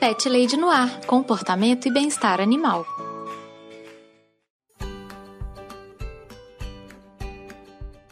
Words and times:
Pet 0.00 0.26
Lady 0.30 0.56
no 0.56 0.70
Ar 0.70 1.04
Comportamento 1.04 1.86
e 1.86 1.90
Bem-Estar 1.92 2.40
Animal. 2.40 2.86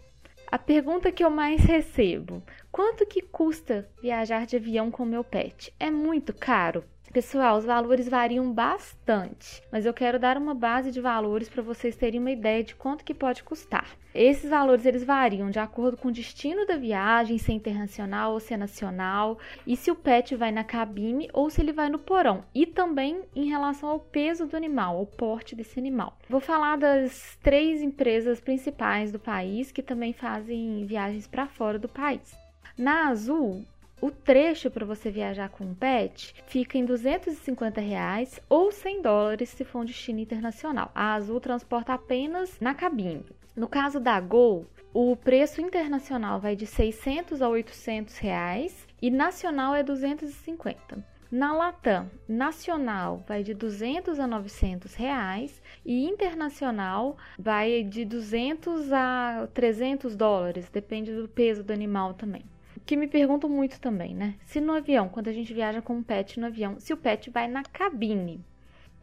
A 0.46 0.58
pergunta 0.58 1.10
que 1.10 1.24
eu 1.24 1.30
mais 1.30 1.62
recebo: 1.62 2.42
quanto 2.70 3.06
que 3.06 3.22
custa 3.22 3.88
viajar 4.00 4.46
de 4.46 4.56
avião 4.56 4.90
com 4.90 5.04
meu 5.04 5.24
pet? 5.24 5.72
É 5.80 5.90
muito 5.90 6.32
caro? 6.32 6.84
Pessoal, 7.12 7.58
os 7.58 7.66
valores 7.66 8.08
variam 8.08 8.50
bastante, 8.50 9.62
mas 9.70 9.84
eu 9.84 9.92
quero 9.92 10.18
dar 10.18 10.38
uma 10.38 10.54
base 10.54 10.90
de 10.90 10.98
valores 10.98 11.46
para 11.46 11.62
vocês 11.62 11.94
terem 11.94 12.18
uma 12.18 12.30
ideia 12.30 12.64
de 12.64 12.74
quanto 12.74 13.04
que 13.04 13.12
pode 13.12 13.42
custar. 13.42 13.86
Esses 14.14 14.48
valores 14.48 14.86
eles 14.86 15.04
variam 15.04 15.50
de 15.50 15.58
acordo 15.58 15.98
com 15.98 16.08
o 16.08 16.12
destino 16.12 16.66
da 16.66 16.78
viagem, 16.78 17.36
se 17.36 17.52
é 17.52 17.54
internacional 17.54 18.32
ou 18.32 18.40
se 18.40 18.54
é 18.54 18.56
nacional, 18.56 19.38
e 19.66 19.76
se 19.76 19.90
o 19.90 19.94
pet 19.94 20.34
vai 20.34 20.50
na 20.50 20.64
cabine 20.64 21.28
ou 21.34 21.50
se 21.50 21.60
ele 21.60 21.74
vai 21.74 21.90
no 21.90 21.98
porão, 21.98 22.44
e 22.54 22.64
também 22.64 23.20
em 23.36 23.44
relação 23.44 23.90
ao 23.90 24.00
peso 24.00 24.46
do 24.46 24.56
animal, 24.56 24.96
ao 24.96 25.04
porte 25.04 25.54
desse 25.54 25.78
animal. 25.78 26.16
Vou 26.30 26.40
falar 26.40 26.78
das 26.78 27.36
três 27.42 27.82
empresas 27.82 28.40
principais 28.40 29.12
do 29.12 29.18
país 29.18 29.70
que 29.70 29.82
também 29.82 30.14
fazem 30.14 30.86
viagens 30.86 31.26
para 31.26 31.46
fora 31.46 31.78
do 31.78 31.90
país. 31.90 32.34
Na 32.78 33.08
Azul, 33.08 33.66
o 34.02 34.10
trecho 34.10 34.68
para 34.68 34.84
você 34.84 35.12
viajar 35.12 35.48
com 35.48 35.62
um 35.62 35.74
pet 35.74 36.34
fica 36.48 36.76
em 36.76 36.84
250 36.84 37.80
reais 37.80 38.40
ou 38.48 38.72
100 38.72 39.00
dólares 39.00 39.50
se 39.50 39.64
for 39.64 39.78
um 39.78 39.84
destino 39.84 40.18
internacional. 40.18 40.90
A 40.92 41.14
Azul 41.14 41.38
transporta 41.40 41.94
apenas 41.94 42.58
na 42.60 42.74
cabine. 42.74 43.24
No 43.54 43.68
caso 43.68 44.00
da 44.00 44.18
Gol, 44.18 44.66
o 44.92 45.14
preço 45.14 45.60
internacional 45.60 46.40
vai 46.40 46.56
de 46.56 46.66
600 46.66 47.40
a 47.40 47.48
800 47.48 48.18
reais 48.18 48.88
e 49.00 49.08
nacional 49.08 49.72
é 49.72 49.84
250. 49.84 51.12
Na 51.30 51.54
Latam, 51.54 52.10
nacional 52.28 53.24
vai 53.26 53.44
de 53.44 53.54
200 53.54 54.18
a 54.18 54.26
900 54.26 54.94
reais 54.94 55.62
e 55.86 56.04
internacional 56.04 57.16
vai 57.38 57.84
de 57.84 58.04
200 58.04 58.92
a 58.92 59.48
300 59.54 60.16
dólares, 60.16 60.68
depende 60.68 61.14
do 61.14 61.28
peso 61.28 61.62
do 61.62 61.72
animal 61.72 62.14
também 62.14 62.51
que 62.84 62.96
me 62.96 63.06
perguntam 63.06 63.48
muito 63.48 63.80
também, 63.80 64.14
né? 64.14 64.34
Se 64.44 64.60
no 64.60 64.72
avião, 64.72 65.08
quando 65.08 65.28
a 65.28 65.32
gente 65.32 65.54
viaja 65.54 65.80
com 65.80 65.94
um 65.94 66.02
pet 66.02 66.38
no 66.38 66.46
avião, 66.46 66.78
se 66.78 66.92
o 66.92 66.96
pet 66.96 67.30
vai 67.30 67.48
na 67.48 67.62
cabine. 67.62 68.44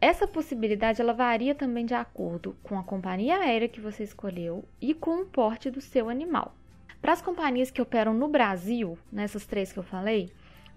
Essa 0.00 0.26
possibilidade 0.26 1.00
ela 1.00 1.12
varia 1.12 1.54
também 1.54 1.84
de 1.84 1.94
acordo 1.94 2.56
com 2.62 2.78
a 2.78 2.82
companhia 2.82 3.38
aérea 3.38 3.68
que 3.68 3.80
você 3.80 4.02
escolheu 4.02 4.64
e 4.80 4.94
com 4.94 5.22
o 5.22 5.26
porte 5.26 5.70
do 5.70 5.80
seu 5.80 6.08
animal. 6.08 6.54
Para 7.02 7.12
as 7.12 7.22
companhias 7.22 7.70
que 7.70 7.82
operam 7.82 8.14
no 8.14 8.28
Brasil, 8.28 8.98
nessas 9.12 9.46
três 9.46 9.72
que 9.72 9.78
eu 9.78 9.82
falei, 9.82 10.30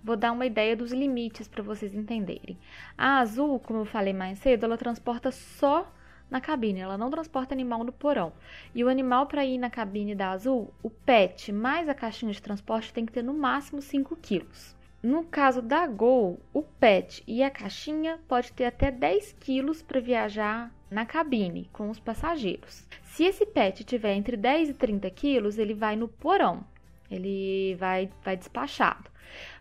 vou 0.04 0.18
dar 0.18 0.32
uma 0.32 0.46
ideia 0.46 0.76
dos 0.76 0.92
limites 0.92 1.48
para 1.48 1.64
vocês 1.64 1.94
entenderem. 1.94 2.58
A 2.98 3.20
Azul, 3.20 3.60
como 3.60 3.80
eu 3.80 3.86
falei 3.86 4.14
mais 4.14 4.40
cedo, 4.40 4.66
ela 4.66 4.78
transporta 4.78 5.32
só 5.32 5.90
na 6.34 6.42
cabine, 6.42 6.80
ela 6.80 6.98
não 6.98 7.12
transporta 7.12 7.54
animal 7.54 7.84
no 7.84 7.92
porão. 7.92 8.34
E 8.74 8.84
o 8.84 8.90
animal 8.90 9.28
para 9.28 9.46
ir 9.46 9.60
na 9.60 9.70
cabine 9.70 10.16
da 10.16 10.32
Azul, 10.32 10.74
o 10.82 10.90
pet 10.90 11.52
mais 11.52 11.88
a 11.88 11.94
caixinha 11.94 12.34
de 12.34 12.42
transporte 12.42 12.92
tem 12.92 13.06
que 13.06 13.12
ter 13.12 13.22
no 13.22 13.36
máximo 13.36 13.84
5 13.84 14.16
quilos. 14.16 14.76
No 15.04 15.24
caso 15.24 15.62
da 15.62 15.86
Gol, 15.86 16.40
o 16.52 16.64
pet 16.64 17.24
e 17.28 17.44
a 17.44 17.52
caixinha 17.52 18.20
pode 18.28 18.52
ter 18.52 18.66
até 18.66 18.90
10 18.90 19.34
quilos 19.34 19.84
para 19.84 20.00
viajar 20.00 20.74
na 20.90 21.06
cabine 21.06 21.70
com 21.72 21.92
os 21.92 22.00
passageiros. 22.00 22.84
Se 23.04 23.26
esse 23.26 23.46
pet 23.46 23.84
tiver 23.84 24.16
entre 24.16 24.36
10 24.36 24.70
e 24.70 24.74
30 24.74 25.08
quilos, 25.12 25.60
ele 25.60 25.76
vai 25.76 25.96
no 25.96 26.08
porão, 26.08 26.66
ele 27.12 27.76
vai, 27.76 28.10
vai 28.24 28.36
despachado. 28.36 29.12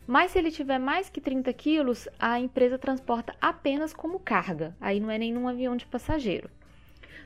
Mas 0.07 0.31
se 0.31 0.39
ele 0.39 0.51
tiver 0.51 0.79
mais 0.79 1.11
que 1.11 1.21
30 1.21 1.53
quilos, 1.53 2.09
a 2.19 2.41
empresa 2.41 2.79
transporta 2.79 3.35
apenas 3.39 3.93
como 3.93 4.19
carga, 4.19 4.75
aí 4.81 4.99
não 4.99 5.11
é 5.11 5.19
nenhum 5.19 5.47
avião 5.47 5.77
de 5.77 5.85
passageiro. 5.85 6.49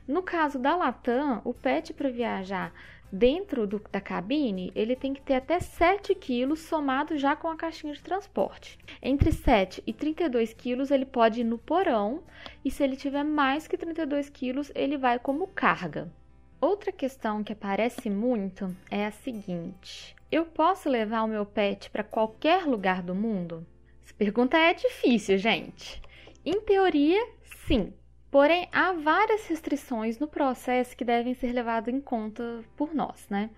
No 0.07 0.23
caso 0.23 0.57
da 0.57 0.75
Latam, 0.75 1.41
o 1.43 1.53
PET 1.53 1.93
para 1.93 2.09
viajar 2.09 2.73
dentro 3.11 3.67
do, 3.67 3.81
da 3.91 3.99
cabine, 3.99 4.71
ele 4.75 4.95
tem 4.95 5.13
que 5.13 5.21
ter 5.21 5.35
até 5.35 5.59
7 5.59 6.15
quilos 6.15 6.59
somado 6.59 7.17
já 7.17 7.35
com 7.35 7.49
a 7.49 7.55
caixinha 7.55 7.93
de 7.93 8.01
transporte. 8.01 8.77
Entre 9.01 9.31
7 9.31 9.83
e 9.85 9.93
32 9.93 10.53
quilos 10.53 10.91
ele 10.91 11.05
pode 11.05 11.41
ir 11.41 11.43
no 11.43 11.57
porão 11.57 12.23
e 12.63 12.71
se 12.71 12.83
ele 12.83 12.95
tiver 12.95 13.23
mais 13.23 13.67
que 13.67 13.77
32 13.77 14.29
quilos 14.29 14.71
ele 14.73 14.97
vai 14.97 15.19
como 15.19 15.47
carga. 15.47 16.11
Outra 16.59 16.91
questão 16.91 17.43
que 17.43 17.53
aparece 17.53 18.09
muito 18.09 18.75
é 18.89 19.05
a 19.05 19.11
seguinte: 19.11 20.15
eu 20.31 20.45
posso 20.45 20.89
levar 20.89 21.23
o 21.23 21.27
meu 21.27 21.45
pet 21.45 21.89
para 21.89 22.03
qualquer 22.03 22.65
lugar 22.65 23.03
do 23.03 23.13
mundo? 23.13 23.65
Essa 24.03 24.13
pergunta 24.13 24.57
é 24.57 24.73
difícil, 24.73 25.37
gente. 25.37 26.01
Em 26.45 26.61
teoria, 26.61 27.27
sim. 27.67 27.93
Porém, 28.29 28.67
há 28.71 28.91
várias 28.91 29.47
restrições 29.47 30.19
no 30.19 30.27
processo 30.27 30.95
que 30.97 31.05
devem 31.05 31.33
ser 31.33 31.53
levadas 31.53 31.93
em 31.93 32.01
conta 32.01 32.63
por 32.75 32.93
nós, 32.93 33.25
né? 33.29 33.49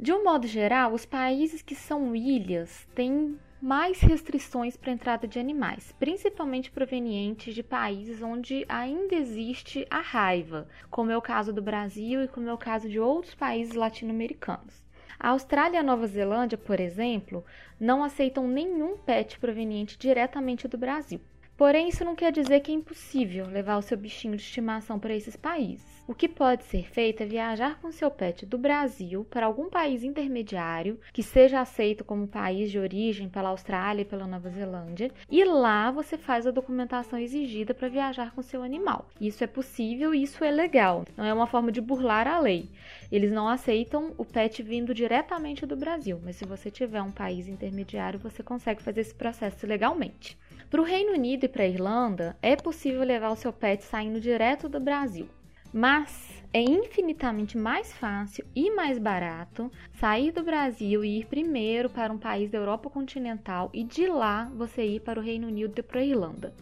De 0.00 0.12
um 0.12 0.24
modo 0.24 0.46
geral, 0.46 0.92
os 0.92 1.04
países 1.04 1.62
que 1.62 1.74
são 1.74 2.16
ilhas 2.16 2.88
têm 2.94 3.38
mais 3.60 4.00
restrições 4.00 4.76
para 4.76 4.90
a 4.90 4.94
entrada 4.94 5.28
de 5.28 5.38
animais, 5.38 5.94
principalmente 5.98 6.70
provenientes 6.70 7.54
de 7.54 7.62
países 7.62 8.20
onde 8.20 8.64
ainda 8.68 9.14
existe 9.14 9.86
a 9.90 10.00
raiva, 10.00 10.68
como 10.90 11.10
é 11.10 11.16
o 11.16 11.22
caso 11.22 11.52
do 11.52 11.62
Brasil 11.62 12.22
e 12.22 12.28
como 12.28 12.48
é 12.48 12.52
o 12.52 12.58
caso 12.58 12.88
de 12.88 12.98
outros 12.98 13.34
países 13.34 13.74
latino-americanos. 13.74 14.82
A 15.18 15.30
Austrália 15.30 15.76
e 15.76 15.80
a 15.80 15.82
Nova 15.82 16.06
Zelândia, 16.06 16.58
por 16.58 16.80
exemplo, 16.80 17.44
não 17.78 18.02
aceitam 18.02 18.48
nenhum 18.48 18.98
pet 18.98 19.38
proveniente 19.38 19.96
diretamente 19.96 20.66
do 20.66 20.76
Brasil. 20.76 21.20
Porém, 21.56 21.88
isso 21.88 22.04
não 22.04 22.16
quer 22.16 22.32
dizer 22.32 22.60
que 22.60 22.72
é 22.72 22.74
impossível 22.74 23.46
levar 23.46 23.76
o 23.76 23.82
seu 23.82 23.96
bichinho 23.96 24.36
de 24.36 24.42
estimação 24.42 24.98
para 24.98 25.14
esses 25.14 25.36
países. 25.36 25.94
O 26.06 26.14
que 26.14 26.28
pode 26.28 26.64
ser 26.64 26.86
feito 26.90 27.22
é 27.22 27.26
viajar 27.26 27.80
com 27.80 27.90
seu 27.90 28.10
pet 28.10 28.44
do 28.44 28.58
Brasil 28.58 29.24
para 29.24 29.46
algum 29.46 29.70
país 29.70 30.02
intermediário 30.04 31.00
que 31.12 31.22
seja 31.22 31.60
aceito 31.60 32.04
como 32.04 32.28
país 32.28 32.70
de 32.70 32.78
origem 32.78 33.28
pela 33.28 33.48
Austrália 33.48 34.02
e 34.02 34.04
pela 34.04 34.26
Nova 34.26 34.50
Zelândia, 34.50 35.10
e 35.30 35.44
lá 35.44 35.90
você 35.90 36.18
faz 36.18 36.46
a 36.46 36.50
documentação 36.50 37.18
exigida 37.18 37.72
para 37.72 37.88
viajar 37.88 38.34
com 38.34 38.42
seu 38.42 38.62
animal. 38.62 39.08
Isso 39.18 39.42
é 39.42 39.46
possível 39.46 40.12
e 40.12 40.24
isso 40.24 40.44
é 40.44 40.50
legal. 40.50 41.06
Não 41.16 41.24
é 41.24 41.32
uma 41.32 41.46
forma 41.46 41.72
de 41.72 41.80
burlar 41.80 42.28
a 42.28 42.38
lei. 42.38 42.68
Eles 43.10 43.32
não 43.32 43.48
aceitam 43.48 44.12
o 44.18 44.24
pet 44.24 44.62
vindo 44.62 44.92
diretamente 44.92 45.64
do 45.64 45.76
Brasil, 45.76 46.20
mas 46.22 46.36
se 46.36 46.44
você 46.44 46.70
tiver 46.70 47.00
um 47.00 47.12
país 47.12 47.48
intermediário, 47.48 48.18
você 48.18 48.42
consegue 48.42 48.82
fazer 48.82 49.00
esse 49.00 49.14
processo 49.14 49.66
legalmente. 49.66 50.36
Para 50.74 50.82
o 50.82 50.84
Reino 50.84 51.12
Unido 51.12 51.44
e 51.44 51.48
para 51.48 51.62
a 51.62 51.68
Irlanda, 51.68 52.36
é 52.42 52.56
possível 52.56 53.04
levar 53.04 53.30
o 53.30 53.36
seu 53.36 53.52
pet 53.52 53.84
saindo 53.84 54.20
direto 54.20 54.68
do 54.68 54.80
Brasil, 54.80 55.28
mas 55.72 56.42
é 56.52 56.60
infinitamente 56.60 57.56
mais 57.56 57.92
fácil 57.92 58.44
e 58.56 58.72
mais 58.72 58.98
barato 58.98 59.70
sair 60.00 60.32
do 60.32 60.42
Brasil 60.42 61.04
e 61.04 61.20
ir 61.20 61.26
primeiro 61.26 61.88
para 61.88 62.12
um 62.12 62.18
país 62.18 62.50
da 62.50 62.58
Europa 62.58 62.90
continental 62.90 63.70
e 63.72 63.84
de 63.84 64.08
lá 64.08 64.50
você 64.52 64.84
ir 64.84 65.00
para 65.02 65.20
o 65.20 65.22
Reino 65.22 65.46
Unido 65.46 65.78
e 65.78 65.82
para 65.84 66.00
a 66.00 66.04
Irlanda. 66.04 66.52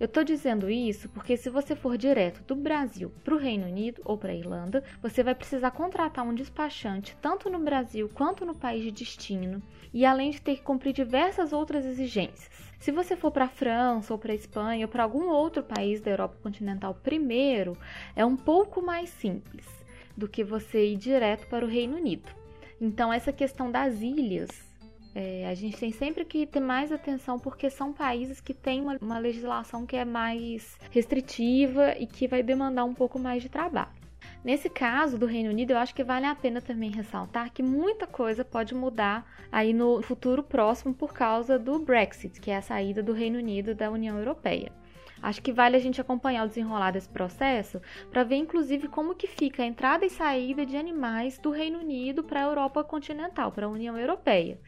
Eu 0.00 0.06
estou 0.06 0.22
dizendo 0.22 0.70
isso 0.70 1.08
porque 1.08 1.36
se 1.36 1.50
você 1.50 1.74
for 1.74 1.98
direto 1.98 2.44
do 2.44 2.54
Brasil 2.54 3.12
para 3.24 3.34
o 3.34 3.38
Reino 3.38 3.66
Unido 3.66 4.00
ou 4.04 4.16
para 4.16 4.30
a 4.30 4.34
Irlanda, 4.34 4.84
você 5.02 5.24
vai 5.24 5.34
precisar 5.34 5.72
contratar 5.72 6.24
um 6.24 6.32
despachante 6.32 7.16
tanto 7.20 7.50
no 7.50 7.58
Brasil 7.58 8.08
quanto 8.14 8.46
no 8.46 8.54
país 8.54 8.84
de 8.84 8.92
destino 8.92 9.60
e 9.92 10.06
além 10.06 10.30
de 10.30 10.40
ter 10.40 10.54
que 10.56 10.62
cumprir 10.62 10.92
diversas 10.92 11.52
outras 11.52 11.84
exigências. 11.84 12.48
Se 12.78 12.92
você 12.92 13.16
for 13.16 13.32
para 13.32 13.46
a 13.46 13.48
França 13.48 14.12
ou 14.12 14.18
para 14.20 14.30
a 14.30 14.36
Espanha 14.36 14.86
ou 14.86 14.90
para 14.90 15.02
algum 15.02 15.28
outro 15.30 15.64
país 15.64 16.00
da 16.00 16.12
Europa 16.12 16.36
continental 16.40 16.94
primeiro, 16.94 17.76
é 18.14 18.24
um 18.24 18.36
pouco 18.36 18.80
mais 18.80 19.08
simples. 19.10 19.66
do 20.16 20.28
que 20.28 20.42
você 20.42 20.84
ir 20.84 20.96
direto 20.96 21.46
para 21.46 21.64
o 21.64 21.68
Reino 21.68 21.96
Unido. 21.96 22.28
Então, 22.80 23.12
essa 23.12 23.32
questão 23.32 23.70
das 23.70 24.00
ilhas, 24.00 24.50
é, 25.20 25.48
a 25.48 25.54
gente 25.54 25.76
tem 25.76 25.90
sempre 25.90 26.24
que 26.24 26.46
ter 26.46 26.60
mais 26.60 26.92
atenção 26.92 27.40
porque 27.40 27.68
são 27.68 27.92
países 27.92 28.40
que 28.40 28.54
têm 28.54 28.80
uma, 28.80 28.96
uma 29.02 29.18
legislação 29.18 29.84
que 29.84 29.96
é 29.96 30.04
mais 30.04 30.78
restritiva 30.92 31.96
e 31.98 32.06
que 32.06 32.28
vai 32.28 32.40
demandar 32.40 32.84
um 32.84 32.94
pouco 32.94 33.18
mais 33.18 33.42
de 33.42 33.48
trabalho. 33.48 33.90
Nesse 34.44 34.70
caso 34.70 35.18
do 35.18 35.26
Reino 35.26 35.50
Unido, 35.50 35.72
eu 35.72 35.78
acho 35.78 35.92
que 35.92 36.04
vale 36.04 36.24
a 36.24 36.36
pena 36.36 36.60
também 36.60 36.92
ressaltar 36.92 37.52
que 37.52 37.64
muita 37.64 38.06
coisa 38.06 38.44
pode 38.44 38.76
mudar 38.76 39.28
aí 39.50 39.72
no 39.72 40.00
futuro 40.02 40.40
próximo 40.40 40.94
por 40.94 41.12
causa 41.12 41.58
do 41.58 41.80
Brexit, 41.80 42.40
que 42.40 42.52
é 42.52 42.56
a 42.58 42.62
saída 42.62 43.02
do 43.02 43.12
Reino 43.12 43.38
Unido 43.38 43.74
da 43.74 43.90
União 43.90 44.16
Europeia. 44.16 44.70
Acho 45.20 45.42
que 45.42 45.52
vale 45.52 45.74
a 45.74 45.80
gente 45.80 46.00
acompanhar 46.00 46.44
o 46.44 46.48
desenrolar 46.48 46.92
desse 46.92 47.08
processo 47.08 47.82
para 48.08 48.22
ver, 48.22 48.36
inclusive, 48.36 48.86
como 48.86 49.16
que 49.16 49.26
fica 49.26 49.64
a 49.64 49.66
entrada 49.66 50.06
e 50.06 50.10
saída 50.10 50.64
de 50.64 50.76
animais 50.76 51.38
do 51.38 51.50
Reino 51.50 51.80
Unido 51.80 52.22
para 52.22 52.38
a 52.38 52.46
Europa 52.46 52.84
continental, 52.84 53.50
para 53.50 53.66
a 53.66 53.68
União 53.68 53.98
Europeia. 53.98 54.60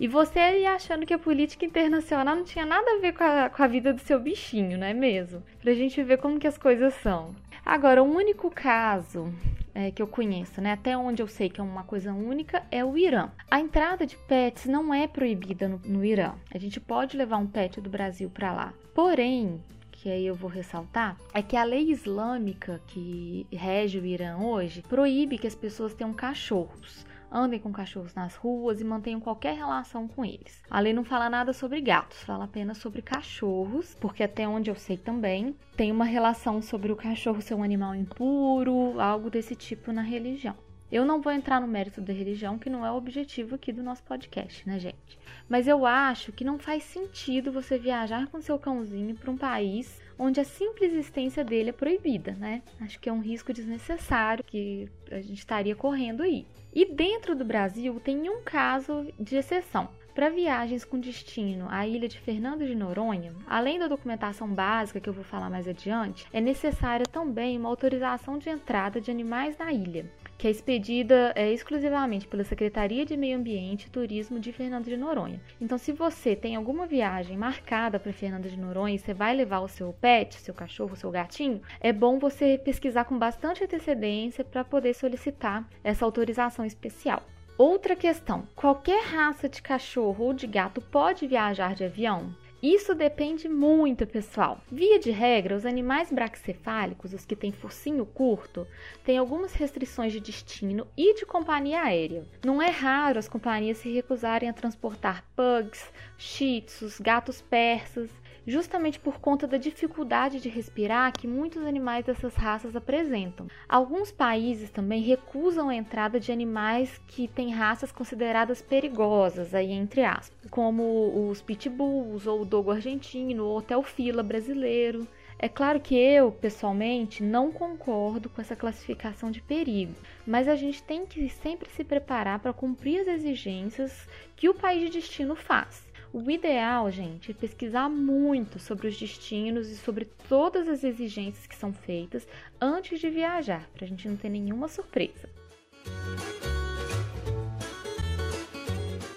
E 0.00 0.08
você 0.08 0.38
aí 0.38 0.66
achando 0.66 1.06
que 1.06 1.14
a 1.14 1.18
política 1.18 1.64
internacional 1.64 2.36
não 2.36 2.44
tinha 2.44 2.66
nada 2.66 2.92
a 2.92 2.98
ver 2.98 3.12
com 3.12 3.24
a, 3.24 3.50
com 3.50 3.62
a 3.62 3.66
vida 3.66 3.92
do 3.92 4.00
seu 4.00 4.18
bichinho, 4.18 4.78
não 4.78 4.86
é 4.86 4.94
mesmo? 4.94 5.42
Pra 5.60 5.74
gente 5.74 6.02
ver 6.02 6.18
como 6.18 6.38
que 6.38 6.46
as 6.46 6.58
coisas 6.58 6.94
são. 6.94 7.34
Agora, 7.64 8.02
o 8.02 8.10
único 8.12 8.50
caso 8.50 9.32
é, 9.74 9.90
que 9.90 10.02
eu 10.02 10.06
conheço, 10.06 10.60
né, 10.60 10.72
até 10.72 10.96
onde 10.96 11.22
eu 11.22 11.28
sei 11.28 11.48
que 11.48 11.60
é 11.60 11.64
uma 11.64 11.84
coisa 11.84 12.12
única, 12.12 12.62
é 12.70 12.84
o 12.84 12.96
Irã. 12.96 13.30
A 13.50 13.60
entrada 13.60 14.06
de 14.06 14.16
pets 14.16 14.66
não 14.66 14.92
é 14.92 15.06
proibida 15.06 15.68
no, 15.68 15.80
no 15.84 16.04
Irã. 16.04 16.34
A 16.52 16.58
gente 16.58 16.80
pode 16.80 17.16
levar 17.16 17.36
um 17.36 17.46
pet 17.46 17.80
do 17.80 17.88
Brasil 17.88 18.28
para 18.28 18.52
lá. 18.52 18.74
Porém, 18.94 19.62
que 19.90 20.10
aí 20.10 20.26
eu 20.26 20.34
vou 20.34 20.50
ressaltar, 20.50 21.16
é 21.32 21.40
que 21.40 21.56
a 21.56 21.62
lei 21.62 21.90
islâmica 21.90 22.80
que 22.88 23.46
rege 23.52 23.98
o 23.98 24.04
Irã 24.04 24.36
hoje 24.38 24.82
proíbe 24.82 25.38
que 25.38 25.46
as 25.46 25.54
pessoas 25.54 25.94
tenham 25.94 26.12
cachorros 26.12 27.06
andem 27.32 27.58
com 27.58 27.72
cachorros 27.72 28.14
nas 28.14 28.34
ruas 28.36 28.80
e 28.80 28.84
mantenham 28.84 29.20
qualquer 29.20 29.56
relação 29.56 30.06
com 30.06 30.24
eles. 30.24 30.62
A 30.70 30.78
lei 30.78 30.92
não 30.92 31.04
fala 31.04 31.30
nada 31.30 31.52
sobre 31.52 31.80
gatos, 31.80 32.22
fala 32.22 32.44
apenas 32.44 32.78
sobre 32.78 33.00
cachorros, 33.00 33.96
porque 34.00 34.22
até 34.22 34.46
onde 34.46 34.70
eu 34.70 34.74
sei 34.74 34.96
também 34.96 35.56
tem 35.76 35.90
uma 35.90 36.04
relação 36.04 36.60
sobre 36.60 36.92
o 36.92 36.96
cachorro 36.96 37.40
ser 37.40 37.54
um 37.54 37.62
animal 37.62 37.94
impuro, 37.94 39.00
algo 39.00 39.30
desse 39.30 39.56
tipo 39.56 39.92
na 39.92 40.02
religião. 40.02 40.54
Eu 40.92 41.06
não 41.06 41.22
vou 41.22 41.32
entrar 41.32 41.58
no 41.58 41.66
mérito 41.66 42.02
da 42.02 42.12
religião, 42.12 42.58
que 42.58 42.68
não 42.68 42.84
é 42.84 42.92
o 42.92 42.96
objetivo 42.96 43.54
aqui 43.54 43.72
do 43.72 43.82
nosso 43.82 44.02
podcast, 44.02 44.68
né, 44.68 44.78
gente? 44.78 45.18
Mas 45.48 45.66
eu 45.66 45.86
acho 45.86 46.32
que 46.32 46.44
não 46.44 46.58
faz 46.58 46.82
sentido 46.82 47.50
você 47.50 47.78
viajar 47.78 48.26
com 48.26 48.42
seu 48.42 48.58
cãozinho 48.58 49.14
para 49.14 49.30
um 49.30 49.36
país 49.38 50.01
onde 50.18 50.40
a 50.40 50.44
simples 50.44 50.92
existência 50.92 51.44
dele 51.44 51.70
é 51.70 51.72
proibida, 51.72 52.32
né? 52.32 52.62
Acho 52.80 52.98
que 53.00 53.08
é 53.08 53.12
um 53.12 53.20
risco 53.20 53.52
desnecessário 53.52 54.44
que 54.44 54.88
a 55.10 55.20
gente 55.20 55.38
estaria 55.38 55.74
correndo 55.74 56.22
aí. 56.22 56.46
E 56.74 56.84
dentro 56.86 57.34
do 57.34 57.44
Brasil 57.44 58.00
tem 58.00 58.28
um 58.28 58.42
caso 58.42 59.06
de 59.18 59.36
exceção. 59.36 59.88
Para 60.14 60.28
viagens 60.28 60.84
com 60.84 61.00
destino 61.00 61.66
à 61.70 61.86
ilha 61.86 62.06
de 62.06 62.20
Fernando 62.20 62.66
de 62.66 62.74
Noronha, 62.74 63.34
além 63.46 63.78
da 63.78 63.88
documentação 63.88 64.46
básica 64.46 65.00
que 65.00 65.08
eu 65.08 65.12
vou 65.12 65.24
falar 65.24 65.48
mais 65.48 65.66
adiante, 65.66 66.26
é 66.30 66.40
necessária 66.40 67.06
também 67.06 67.56
uma 67.56 67.70
autorização 67.70 68.36
de 68.36 68.50
entrada 68.50 69.00
de 69.00 69.10
animais 69.10 69.56
na 69.56 69.72
ilha 69.72 70.10
que 70.42 70.48
é 70.48 70.50
expedida 70.50 71.32
é, 71.36 71.52
exclusivamente 71.52 72.26
pela 72.26 72.42
Secretaria 72.42 73.06
de 73.06 73.16
Meio 73.16 73.38
Ambiente 73.38 73.86
e 73.86 73.90
Turismo 73.90 74.40
de 74.40 74.50
Fernando 74.50 74.86
de 74.86 74.96
Noronha. 74.96 75.40
Então, 75.60 75.78
se 75.78 75.92
você 75.92 76.34
tem 76.34 76.56
alguma 76.56 76.84
viagem 76.84 77.36
marcada 77.36 78.00
para 78.00 78.12
Fernando 78.12 78.48
de 78.48 78.58
Noronha 78.58 78.96
e 78.96 78.98
você 78.98 79.14
vai 79.14 79.36
levar 79.36 79.60
o 79.60 79.68
seu 79.68 79.92
pet, 79.92 80.34
seu 80.34 80.52
cachorro, 80.52 80.96
seu 80.96 81.12
gatinho, 81.12 81.62
é 81.80 81.92
bom 81.92 82.18
você 82.18 82.58
pesquisar 82.58 83.04
com 83.04 83.16
bastante 83.16 83.62
antecedência 83.62 84.42
para 84.42 84.64
poder 84.64 84.94
solicitar 84.94 85.64
essa 85.84 86.04
autorização 86.04 86.64
especial. 86.64 87.22
Outra 87.56 87.94
questão: 87.94 88.42
qualquer 88.56 89.00
raça 89.04 89.48
de 89.48 89.62
cachorro 89.62 90.24
ou 90.24 90.32
de 90.32 90.48
gato 90.48 90.80
pode 90.80 91.24
viajar 91.24 91.76
de 91.76 91.84
avião? 91.84 92.34
Isso 92.62 92.94
depende 92.94 93.48
muito, 93.48 94.06
pessoal. 94.06 94.60
Via 94.70 94.96
de 94.96 95.10
regra, 95.10 95.56
os 95.56 95.66
animais 95.66 96.12
braxcefálicos, 96.12 97.12
os 97.12 97.26
que 97.26 97.34
têm 97.34 97.50
focinho 97.50 98.06
curto, 98.06 98.68
têm 99.04 99.18
algumas 99.18 99.52
restrições 99.52 100.12
de 100.12 100.20
destino 100.20 100.86
e 100.96 101.12
de 101.14 101.26
companhia 101.26 101.82
aérea. 101.82 102.24
Não 102.44 102.62
é 102.62 102.68
raro 102.68 103.18
as 103.18 103.28
companhias 103.28 103.78
se 103.78 103.92
recusarem 103.92 104.48
a 104.48 104.52
transportar 104.52 105.24
pugs, 105.34 105.92
shih 106.16 106.60
tzus, 106.60 107.00
gatos 107.00 107.42
persas 107.42 108.08
justamente 108.46 108.98
por 108.98 109.20
conta 109.20 109.46
da 109.46 109.56
dificuldade 109.56 110.40
de 110.40 110.48
respirar 110.48 111.12
que 111.12 111.26
muitos 111.26 111.62
animais 111.64 112.04
dessas 112.04 112.34
raças 112.34 112.74
apresentam. 112.74 113.46
Alguns 113.68 114.10
países 114.10 114.70
também 114.70 115.02
recusam 115.02 115.68
a 115.68 115.74
entrada 115.74 116.18
de 116.18 116.32
animais 116.32 117.00
que 117.06 117.28
têm 117.28 117.52
raças 117.52 117.92
consideradas 117.92 118.60
perigosas, 118.60 119.54
aí 119.54 119.72
entre 119.72 120.04
aspas, 120.04 120.36
como 120.50 121.28
os 121.30 121.40
pitbulls 121.42 122.26
ou 122.26 122.42
o 122.42 122.46
dogo 122.46 122.70
argentino 122.70 123.44
ou 123.44 123.58
até 123.58 123.76
o 123.76 123.82
fila 123.82 124.22
brasileiro. 124.22 125.06
É 125.38 125.48
claro 125.48 125.80
que 125.80 125.96
eu, 125.96 126.30
pessoalmente, 126.30 127.20
não 127.20 127.50
concordo 127.50 128.28
com 128.28 128.40
essa 128.40 128.54
classificação 128.54 129.28
de 129.28 129.42
perigo, 129.42 129.92
mas 130.24 130.46
a 130.46 130.54
gente 130.54 130.80
tem 130.84 131.04
que 131.04 131.28
sempre 131.28 131.68
se 131.70 131.82
preparar 131.82 132.38
para 132.38 132.52
cumprir 132.52 133.00
as 133.00 133.08
exigências 133.08 134.08
que 134.36 134.48
o 134.48 134.54
país 134.54 134.82
de 134.82 135.00
destino 135.00 135.34
faz. 135.34 135.90
O 136.14 136.30
ideal, 136.30 136.90
gente, 136.90 137.30
é 137.30 137.34
pesquisar 137.34 137.88
muito 137.88 138.58
sobre 138.58 138.86
os 138.86 138.98
destinos 138.98 139.70
e 139.70 139.76
sobre 139.76 140.04
todas 140.28 140.68
as 140.68 140.84
exigências 140.84 141.46
que 141.46 141.56
são 141.56 141.72
feitas 141.72 142.28
antes 142.60 143.00
de 143.00 143.08
viajar, 143.08 143.66
para 143.72 143.86
a 143.86 143.88
gente 143.88 144.06
não 144.06 144.14
ter 144.14 144.28
nenhuma 144.28 144.68
surpresa. 144.68 145.26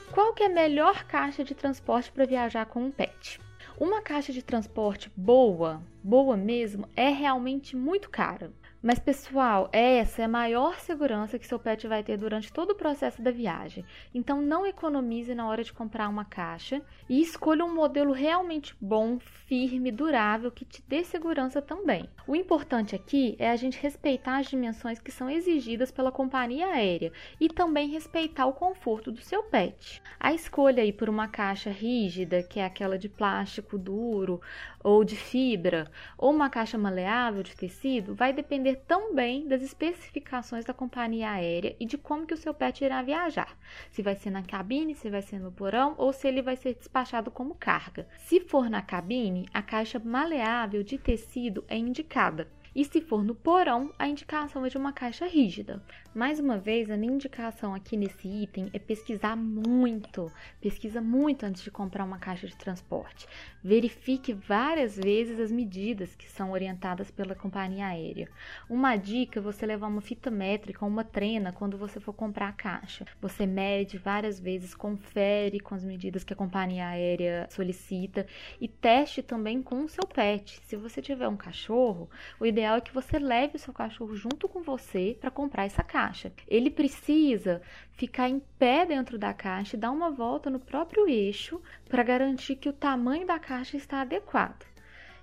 Qual 0.09 0.33
que 0.33 0.44
é 0.44 0.45
a 0.45 0.50
melhor 0.50 1.03
caixa 1.03 1.44
de 1.44 1.53
transporte 1.53 2.13
para 2.13 2.25
viajar 2.25 2.65
com 2.68 2.86
um 2.86 2.92
pet? 2.92 3.41
Uma 3.77 4.01
caixa 4.01 4.31
de 4.31 4.41
transporte 4.41 5.12
boa, 5.18 5.83
boa 6.01 6.38
mesmo, 6.38 6.88
é 6.95 7.09
realmente 7.09 7.75
muito 7.75 8.09
cara. 8.09 8.53
Mas, 8.88 9.00
pessoal, 9.00 9.68
essa 9.74 10.22
é 10.22 10.26
a 10.26 10.28
maior 10.28 10.80
segurança 10.80 11.40
que 11.40 11.48
seu 11.48 11.58
pet 11.58 11.88
vai 11.88 12.04
ter 12.04 12.18
durante 12.18 12.54
todo 12.54 12.70
o 12.70 12.76
processo 12.76 13.20
da 13.20 13.32
viagem. 13.32 13.84
Então, 14.14 14.44
não 14.44 14.64
economize 14.64 15.34
na 15.34 15.48
hora 15.48 15.64
de 15.64 15.74
comprar 15.74 16.08
uma 16.08 16.24
caixa 16.24 16.84
e 17.10 17.20
escolha 17.20 17.66
um 17.66 17.74
modelo 17.74 18.14
realmente 18.14 18.76
bom, 18.80 19.18
firme, 19.48 19.92
durável, 19.92 20.52
que 20.52 20.64
te 20.64 20.84
dê 20.88 21.04
segurança 21.04 21.64
também. 21.64 22.08
O 22.28 22.36
importante 22.36 22.94
aqui 22.94 23.36
é 23.40 23.50
a 23.50 23.56
gente 23.56 23.82
respeitar 23.82 24.38
as 24.38 24.46
dimensões 24.46 25.00
que 25.00 25.12
são 25.12 25.32
exigidas 25.32 25.89
pela 25.89 26.12
companhia 26.12 26.68
aérea 26.68 27.12
e 27.42 27.50
também 27.50 27.89
respeitar 27.89 28.46
o 28.46 28.54
conforto 28.54 29.12
do 29.12 29.20
seu 29.20 29.42
pet. 29.42 30.00
A 30.20 30.32
escolha 30.32 30.84
aí 30.84 30.94
por 30.94 31.10
uma 31.10 31.27
caixa 31.27 31.72
rígida, 31.72 32.44
que 32.44 32.60
é 32.60 32.65
aquela 32.65 33.00
de 33.00 33.10
plástico 33.10 33.80
duro 33.80 34.39
ou 34.86 35.04
de 35.04 35.15
fibra, 35.15 35.92
ou 36.15 36.32
uma 36.32 36.48
caixa 36.48 36.77
maleável 36.77 37.42
de 37.42 37.56
tecido, 37.56 38.13
vai 38.13 38.32
depender 38.32 38.75
também 38.88 39.48
das 39.48 39.63
especificações 39.63 40.63
da 40.63 40.75
companhia 40.75 41.32
aérea 41.32 41.75
e 41.80 41.88
de 41.88 41.98
como 41.98 42.27
que 42.27 42.36
o 42.36 42.38
seu 42.38 42.54
pet 42.54 42.86
irá 42.86 43.01
viajar. 43.01 43.58
Se 43.89 44.04
vai 44.04 44.13
ser 44.15 44.30
na 44.30 44.44
cabine, 44.44 44.94
se 44.94 45.10
vai 45.10 45.24
ser 45.24 45.39
no 45.39 45.51
porão 45.51 45.96
ou 45.98 46.13
se 46.13 46.27
ele 46.27 46.39
vai 46.39 46.56
ser 46.56 46.75
despachado 46.75 47.32
como 47.32 47.56
carga. 47.56 48.08
Se 48.20 48.39
for 48.39 48.70
na 48.70 48.84
cabine, 48.84 49.50
a 49.51 49.63
caixa 49.63 49.98
maleável 49.98 50.84
de 50.84 51.00
tecido 51.00 51.65
é 51.68 51.75
indicada. 51.75 52.48
E 52.75 52.84
se 52.84 53.00
for 53.00 53.24
no 53.24 53.34
porão, 53.34 53.94
a 53.98 54.05
indicação 54.05 54.65
é 54.65 54.70
de 54.70 54.77
uma 54.77 54.91
caixa 54.91 55.25
rígida. 55.25 55.82
Mais 56.13 56.41
uma 56.41 56.58
vez, 56.58 56.91
a 56.91 56.98
minha 56.98 57.13
indicação 57.13 57.74
aqui 57.74 57.96
nesse 57.96 58.27
item 58.27 58.70
é 58.74 58.79
pesquisar 58.79 59.38
muito. 59.38 60.29
Pesquisa 60.60 61.00
muito 61.00 61.46
antes 61.46 61.63
de 61.63 61.72
comprar 61.72 62.03
uma 62.03 62.20
caixa 62.20 62.48
de 62.48 62.55
transporte. 62.58 63.27
Verifique 63.63 64.34
várias 64.34 64.98
vezes 64.98 65.39
as 65.39 65.53
medidas 65.53 66.15
que 66.15 66.29
são 66.29 66.51
orientadas 66.51 67.10
pela 67.10 67.34
companhia 67.34 67.88
aérea. 67.88 68.29
Uma 68.70 68.98
dica 68.98 69.39
é 69.39 69.41
você 69.41 69.65
levar 69.65 69.88
uma 69.88 70.01
fita 70.01 70.29
métrica 70.29 70.84
ou 70.84 70.91
uma 70.91 71.03
trena 71.05 71.53
quando 71.53 71.77
você 71.77 72.01
for 72.01 72.13
comprar 72.13 72.50
a 72.50 72.53
caixa. 72.53 73.05
Você 73.22 73.46
mede 73.46 73.98
várias 73.98 74.38
vezes, 74.38 74.75
confere 74.75 75.62
com 75.62 75.75
as 75.75 75.84
medidas 75.86 76.25
que 76.25 76.34
a 76.34 76.36
companhia 76.36 76.88
aérea 76.88 77.48
solicita 77.50 78.27
e 78.60 78.67
teste 78.67 79.24
também 79.24 79.62
com 79.63 79.86
o 79.86 79.89
seu 79.89 80.05
pet. 80.05 80.60
Se 80.65 80.75
você 80.75 81.01
tiver 81.01 81.29
um 81.29 81.38
cachorro, 81.38 82.10
o 82.38 82.46
ideal 82.46 82.64
ideal 82.65 82.77
é 82.77 82.81
que 82.81 82.93
você 82.93 83.19
leve 83.19 83.57
o 83.57 83.60
seu 83.60 83.72
cachorro 83.72 84.15
junto 84.15 84.50
com 84.50 84.63
você 84.63 85.15
para 85.22 85.29
comprar 85.29 85.65
essa 85.65 85.84
caixa. 85.84 86.34
Ele 86.48 86.72
precisa 86.72 87.62
ficar 87.91 88.27
em 88.27 88.39
pé 88.57 88.86
dentro 88.86 89.19
da 89.19 89.34
caixa 89.34 89.75
e 89.75 89.79
dar 89.79 89.91
uma 89.91 90.10
volta 90.10 90.50
no 90.50 90.60
próprio 90.60 91.07
eixo 91.07 91.62
para 91.88 92.03
garantir 92.03 92.55
que 92.55 92.67
o 92.67 92.74
tamanho 92.74 93.27
da 93.27 93.38
caixa 93.38 93.77
está 93.77 94.01
adequado. 94.01 94.65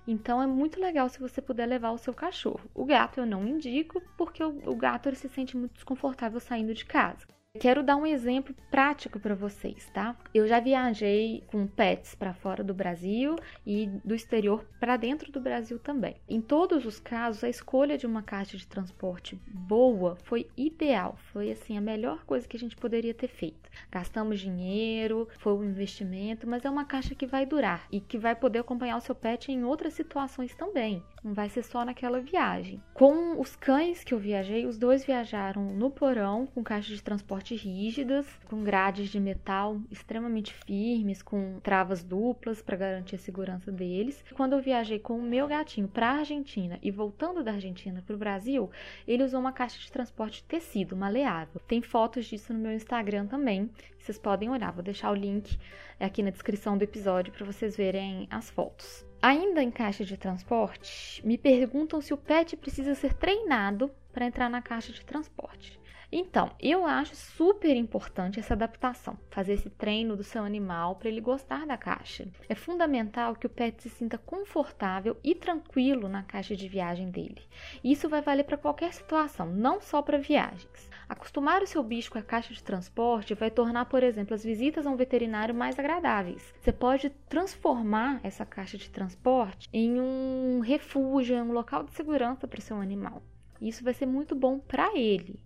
Então 0.07 0.41
é 0.41 0.47
muito 0.47 0.79
legal 0.79 1.09
se 1.09 1.19
você 1.19 1.41
puder 1.41 1.65
levar 1.65 1.91
o 1.91 1.97
seu 1.97 2.13
cachorro. 2.13 2.69
O 2.73 2.85
gato 2.85 3.19
eu 3.19 3.25
não 3.25 3.45
indico, 3.45 4.01
porque 4.17 4.43
o, 4.43 4.75
gato 4.75 5.09
ele 5.09 5.15
se 5.15 5.29
sente 5.29 5.57
muito 5.57 5.73
desconfortável 5.73 6.39
saindo 6.39 6.73
de 6.73 6.85
casa. 6.85 7.25
Quero 7.59 7.83
dar 7.83 7.97
um 7.97 8.05
exemplo 8.07 8.55
prático 8.71 9.19
para 9.19 9.35
vocês, 9.35 9.87
tá? 9.93 10.17
Eu 10.33 10.47
já 10.47 10.59
viajei 10.59 11.43
com 11.45 11.67
pets 11.67 12.15
para 12.15 12.33
fora 12.33 12.63
do 12.63 12.73
Brasil 12.73 13.35
e 13.63 13.85
do 14.03 14.15
exterior 14.15 14.65
para 14.79 14.97
dentro 14.97 15.31
do 15.31 15.39
Brasil 15.39 15.77
também. 15.77 16.15
Em 16.27 16.41
todos 16.41 16.83
os 16.83 16.99
casos, 16.99 17.43
a 17.43 17.49
escolha 17.49 17.95
de 17.95 18.07
uma 18.07 18.23
caixa 18.23 18.57
de 18.57 18.65
transporte 18.65 19.39
boa 19.47 20.17
foi 20.23 20.49
ideal, 20.57 21.15
foi 21.31 21.51
assim 21.51 21.77
a 21.77 21.81
melhor 21.81 22.25
coisa 22.25 22.47
que 22.47 22.57
a 22.57 22.59
gente 22.59 22.75
poderia 22.75 23.13
ter 23.13 23.27
feito. 23.27 23.69
Gastamos 23.91 24.39
dinheiro, 24.39 25.29
foi 25.37 25.53
um 25.53 25.63
investimento, 25.63 26.47
mas 26.47 26.65
é 26.65 26.69
uma 26.71 26.85
caixa 26.85 27.13
que 27.13 27.27
vai 27.27 27.45
durar 27.45 27.87
e 27.91 28.01
que 28.01 28.17
vai 28.17 28.35
poder 28.35 28.59
acompanhar 28.59 28.97
o 28.97 29.01
seu 29.01 29.13
pet 29.13 29.51
em 29.51 29.63
outras 29.63 29.93
situações 29.93 30.55
também. 30.55 31.03
Não 31.23 31.33
vai 31.33 31.47
ser 31.47 31.63
só 31.63 31.85
naquela 31.85 32.19
viagem. 32.19 32.81
Com 32.93 33.39
os 33.39 33.55
cães 33.55 34.03
que 34.03 34.13
eu 34.13 34.19
viajei, 34.19 34.65
os 34.65 34.77
dois 34.77 35.05
viajaram 35.05 35.73
no 35.73 35.89
porão 35.89 36.45
com 36.45 36.61
caixas 36.61 36.97
de 36.97 37.03
transporte 37.03 37.55
rígidas, 37.55 38.27
com 38.45 38.61
grades 38.61 39.09
de 39.09 39.19
metal 39.19 39.79
extremamente 39.89 40.53
firmes, 40.53 41.21
com 41.21 41.59
travas 41.61 42.03
duplas 42.03 42.61
para 42.61 42.75
garantir 42.75 43.15
a 43.15 43.19
segurança 43.19 43.71
deles. 43.71 44.23
Quando 44.35 44.53
eu 44.53 44.61
viajei 44.61 44.99
com 44.99 45.17
o 45.17 45.21
meu 45.21 45.47
gatinho 45.47 45.87
para 45.87 46.09
a 46.09 46.19
Argentina 46.19 46.77
e 46.81 46.91
voltando 46.91 47.41
da 47.41 47.53
Argentina 47.53 48.03
para 48.05 48.15
o 48.15 48.19
Brasil, 48.19 48.69
ele 49.07 49.23
usou 49.23 49.39
uma 49.39 49.53
caixa 49.53 49.79
de 49.79 49.91
transporte 49.91 50.43
tecido 50.43 50.95
maleável. 50.95 51.61
Tem 51.67 51.81
fotos 51.81 52.25
disso 52.25 52.53
no 52.53 52.59
meu 52.59 52.73
Instagram 52.73 53.27
também, 53.27 53.69
vocês 53.97 54.19
podem 54.19 54.49
olhar. 54.49 54.73
Vou 54.73 54.83
deixar 54.83 55.11
o 55.11 55.15
link 55.15 55.57
aqui 55.97 56.21
na 56.21 56.31
descrição 56.31 56.77
do 56.77 56.83
episódio 56.83 57.31
para 57.31 57.45
vocês 57.45 57.77
verem 57.77 58.27
as 58.29 58.49
fotos. 58.49 59.12
Ainda 59.25 59.63
em 59.63 59.71
caixa 59.71 60.03
de 60.03 60.17
transporte, 60.17 61.25
me 61.25 61.37
perguntam 61.37 62.01
se 62.01 62.13
o 62.13 62.17
pet 62.17 62.57
precisa 62.57 62.93
ser 62.93 63.13
treinado 63.13 63.89
para 64.11 64.25
entrar 64.25 64.49
na 64.49 64.61
caixa 64.61 64.91
de 64.91 65.05
transporte. 65.05 65.79
Então, 66.15 66.51
eu 66.59 66.85
acho 66.85 67.15
super 67.15 67.75
importante 67.75 68.39
essa 68.39 68.53
adaptação, 68.53 69.17
fazer 69.31 69.53
esse 69.53 69.67
treino 69.67 70.15
do 70.15 70.23
seu 70.23 70.43
animal 70.43 70.95
para 70.95 71.09
ele 71.09 71.19
gostar 71.19 71.65
da 71.65 71.75
caixa. 71.75 72.27
É 72.47 72.53
fundamental 72.53 73.35
que 73.35 73.47
o 73.47 73.49
pet 73.49 73.81
se 73.81 73.89
sinta 73.89 74.15
confortável 74.15 75.17
e 75.23 75.33
tranquilo 75.33 76.07
na 76.07 76.21
caixa 76.21 76.55
de 76.55 76.67
viagem 76.67 77.09
dele. 77.09 77.41
Isso 77.83 78.07
vai 78.07 78.21
valer 78.21 78.43
para 78.43 78.59
qualquer 78.59 78.93
situação, 78.93 79.47
não 79.47 79.81
só 79.81 80.03
para 80.03 80.19
viagens. 80.19 80.87
Acostumar 81.09 81.63
o 81.63 81.67
seu 81.67 81.81
bicho 81.81 82.11
com 82.11 82.19
a 82.19 82.21
caixa 82.21 82.53
de 82.53 82.61
transporte 82.61 83.33
vai 83.33 83.49
tornar, 83.49 83.85
por 83.85 84.03
exemplo, 84.03 84.35
as 84.35 84.43
visitas 84.43 84.85
a 84.85 84.91
um 84.91 84.95
veterinário 84.95 85.55
mais 85.55 85.79
agradáveis. 85.79 86.53
Você 86.61 86.71
pode 86.71 87.09
transformar 87.27 88.19
essa 88.21 88.45
caixa 88.45 88.77
de 88.77 88.87
transporte 88.87 89.67
em 89.73 89.99
um 89.99 90.59
refúgio, 90.59 91.35
em 91.35 91.41
um 91.41 91.53
local 91.53 91.83
de 91.83 91.91
segurança 91.93 92.47
para 92.47 92.59
o 92.59 92.61
seu 92.61 92.77
animal. 92.77 93.23
Isso 93.59 93.83
vai 93.83 93.95
ser 93.95 94.05
muito 94.05 94.35
bom 94.35 94.59
para 94.59 94.95
ele. 94.95 95.39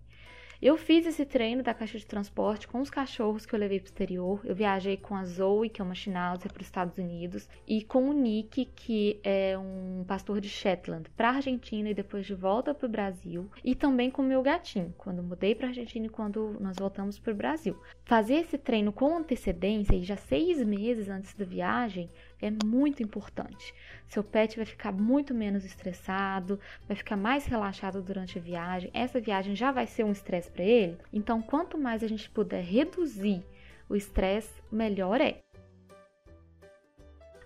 Eu 0.60 0.76
fiz 0.76 1.06
esse 1.06 1.24
treino 1.24 1.62
da 1.62 1.72
caixa 1.72 1.96
de 1.98 2.04
transporte 2.04 2.66
com 2.66 2.80
os 2.80 2.90
cachorros 2.90 3.46
que 3.46 3.54
eu 3.54 3.58
levei 3.60 3.78
para 3.78 3.86
o 3.86 3.90
exterior. 3.90 4.40
Eu 4.44 4.56
viajei 4.56 4.96
com 4.96 5.14
a 5.14 5.24
Zoe, 5.24 5.68
que 5.68 5.80
é 5.80 5.84
uma 5.84 5.94
Schnauzer, 5.94 6.52
para 6.52 6.60
os 6.60 6.66
Estados 6.66 6.98
Unidos, 6.98 7.48
e 7.64 7.84
com 7.84 8.10
o 8.10 8.12
Nick, 8.12 8.64
que 8.64 9.20
é 9.22 9.56
um 9.56 10.04
pastor 10.04 10.40
de 10.40 10.48
Shetland, 10.48 11.08
para 11.10 11.28
a 11.30 11.34
Argentina 11.36 11.88
e 11.88 11.94
depois 11.94 12.26
de 12.26 12.34
volta 12.34 12.74
para 12.74 12.86
o 12.86 12.90
Brasil. 12.90 13.48
E 13.62 13.76
também 13.76 14.10
com 14.10 14.20
o 14.20 14.24
meu 14.24 14.42
gatinho, 14.42 14.92
quando 14.98 15.22
mudei 15.22 15.54
para 15.54 15.66
a 15.66 15.70
Argentina 15.70 16.06
e 16.06 16.10
quando 16.10 16.56
nós 16.58 16.76
voltamos 16.76 17.20
para 17.20 17.32
o 17.32 17.36
Brasil. 17.36 17.80
Fazer 18.04 18.34
esse 18.34 18.58
treino 18.58 18.92
com 18.92 19.16
antecedência 19.16 19.94
e 19.94 20.02
já 20.02 20.16
seis 20.16 20.60
meses 20.64 21.08
antes 21.08 21.34
da 21.34 21.44
viagem 21.44 22.10
é 22.40 22.50
muito 22.64 23.02
importante. 23.02 23.74
Seu 24.06 24.22
pet 24.22 24.56
vai 24.56 24.64
ficar 24.64 24.92
muito 24.92 25.34
menos 25.34 25.64
estressado, 25.64 26.58
vai 26.86 26.96
ficar 26.96 27.16
mais 27.16 27.46
relaxado 27.46 28.02
durante 28.02 28.38
a 28.38 28.42
viagem. 28.42 28.90
Essa 28.94 29.20
viagem 29.20 29.54
já 29.54 29.70
vai 29.70 29.86
ser 29.86 30.04
um 30.04 30.12
estresse 30.12 30.50
para 30.50 30.64
ele. 30.64 30.98
Então, 31.12 31.42
quanto 31.42 31.76
mais 31.76 32.02
a 32.02 32.08
gente 32.08 32.30
puder 32.30 32.62
reduzir 32.62 33.44
o 33.88 33.96
estresse, 33.96 34.62
melhor 34.70 35.20
é. 35.20 35.40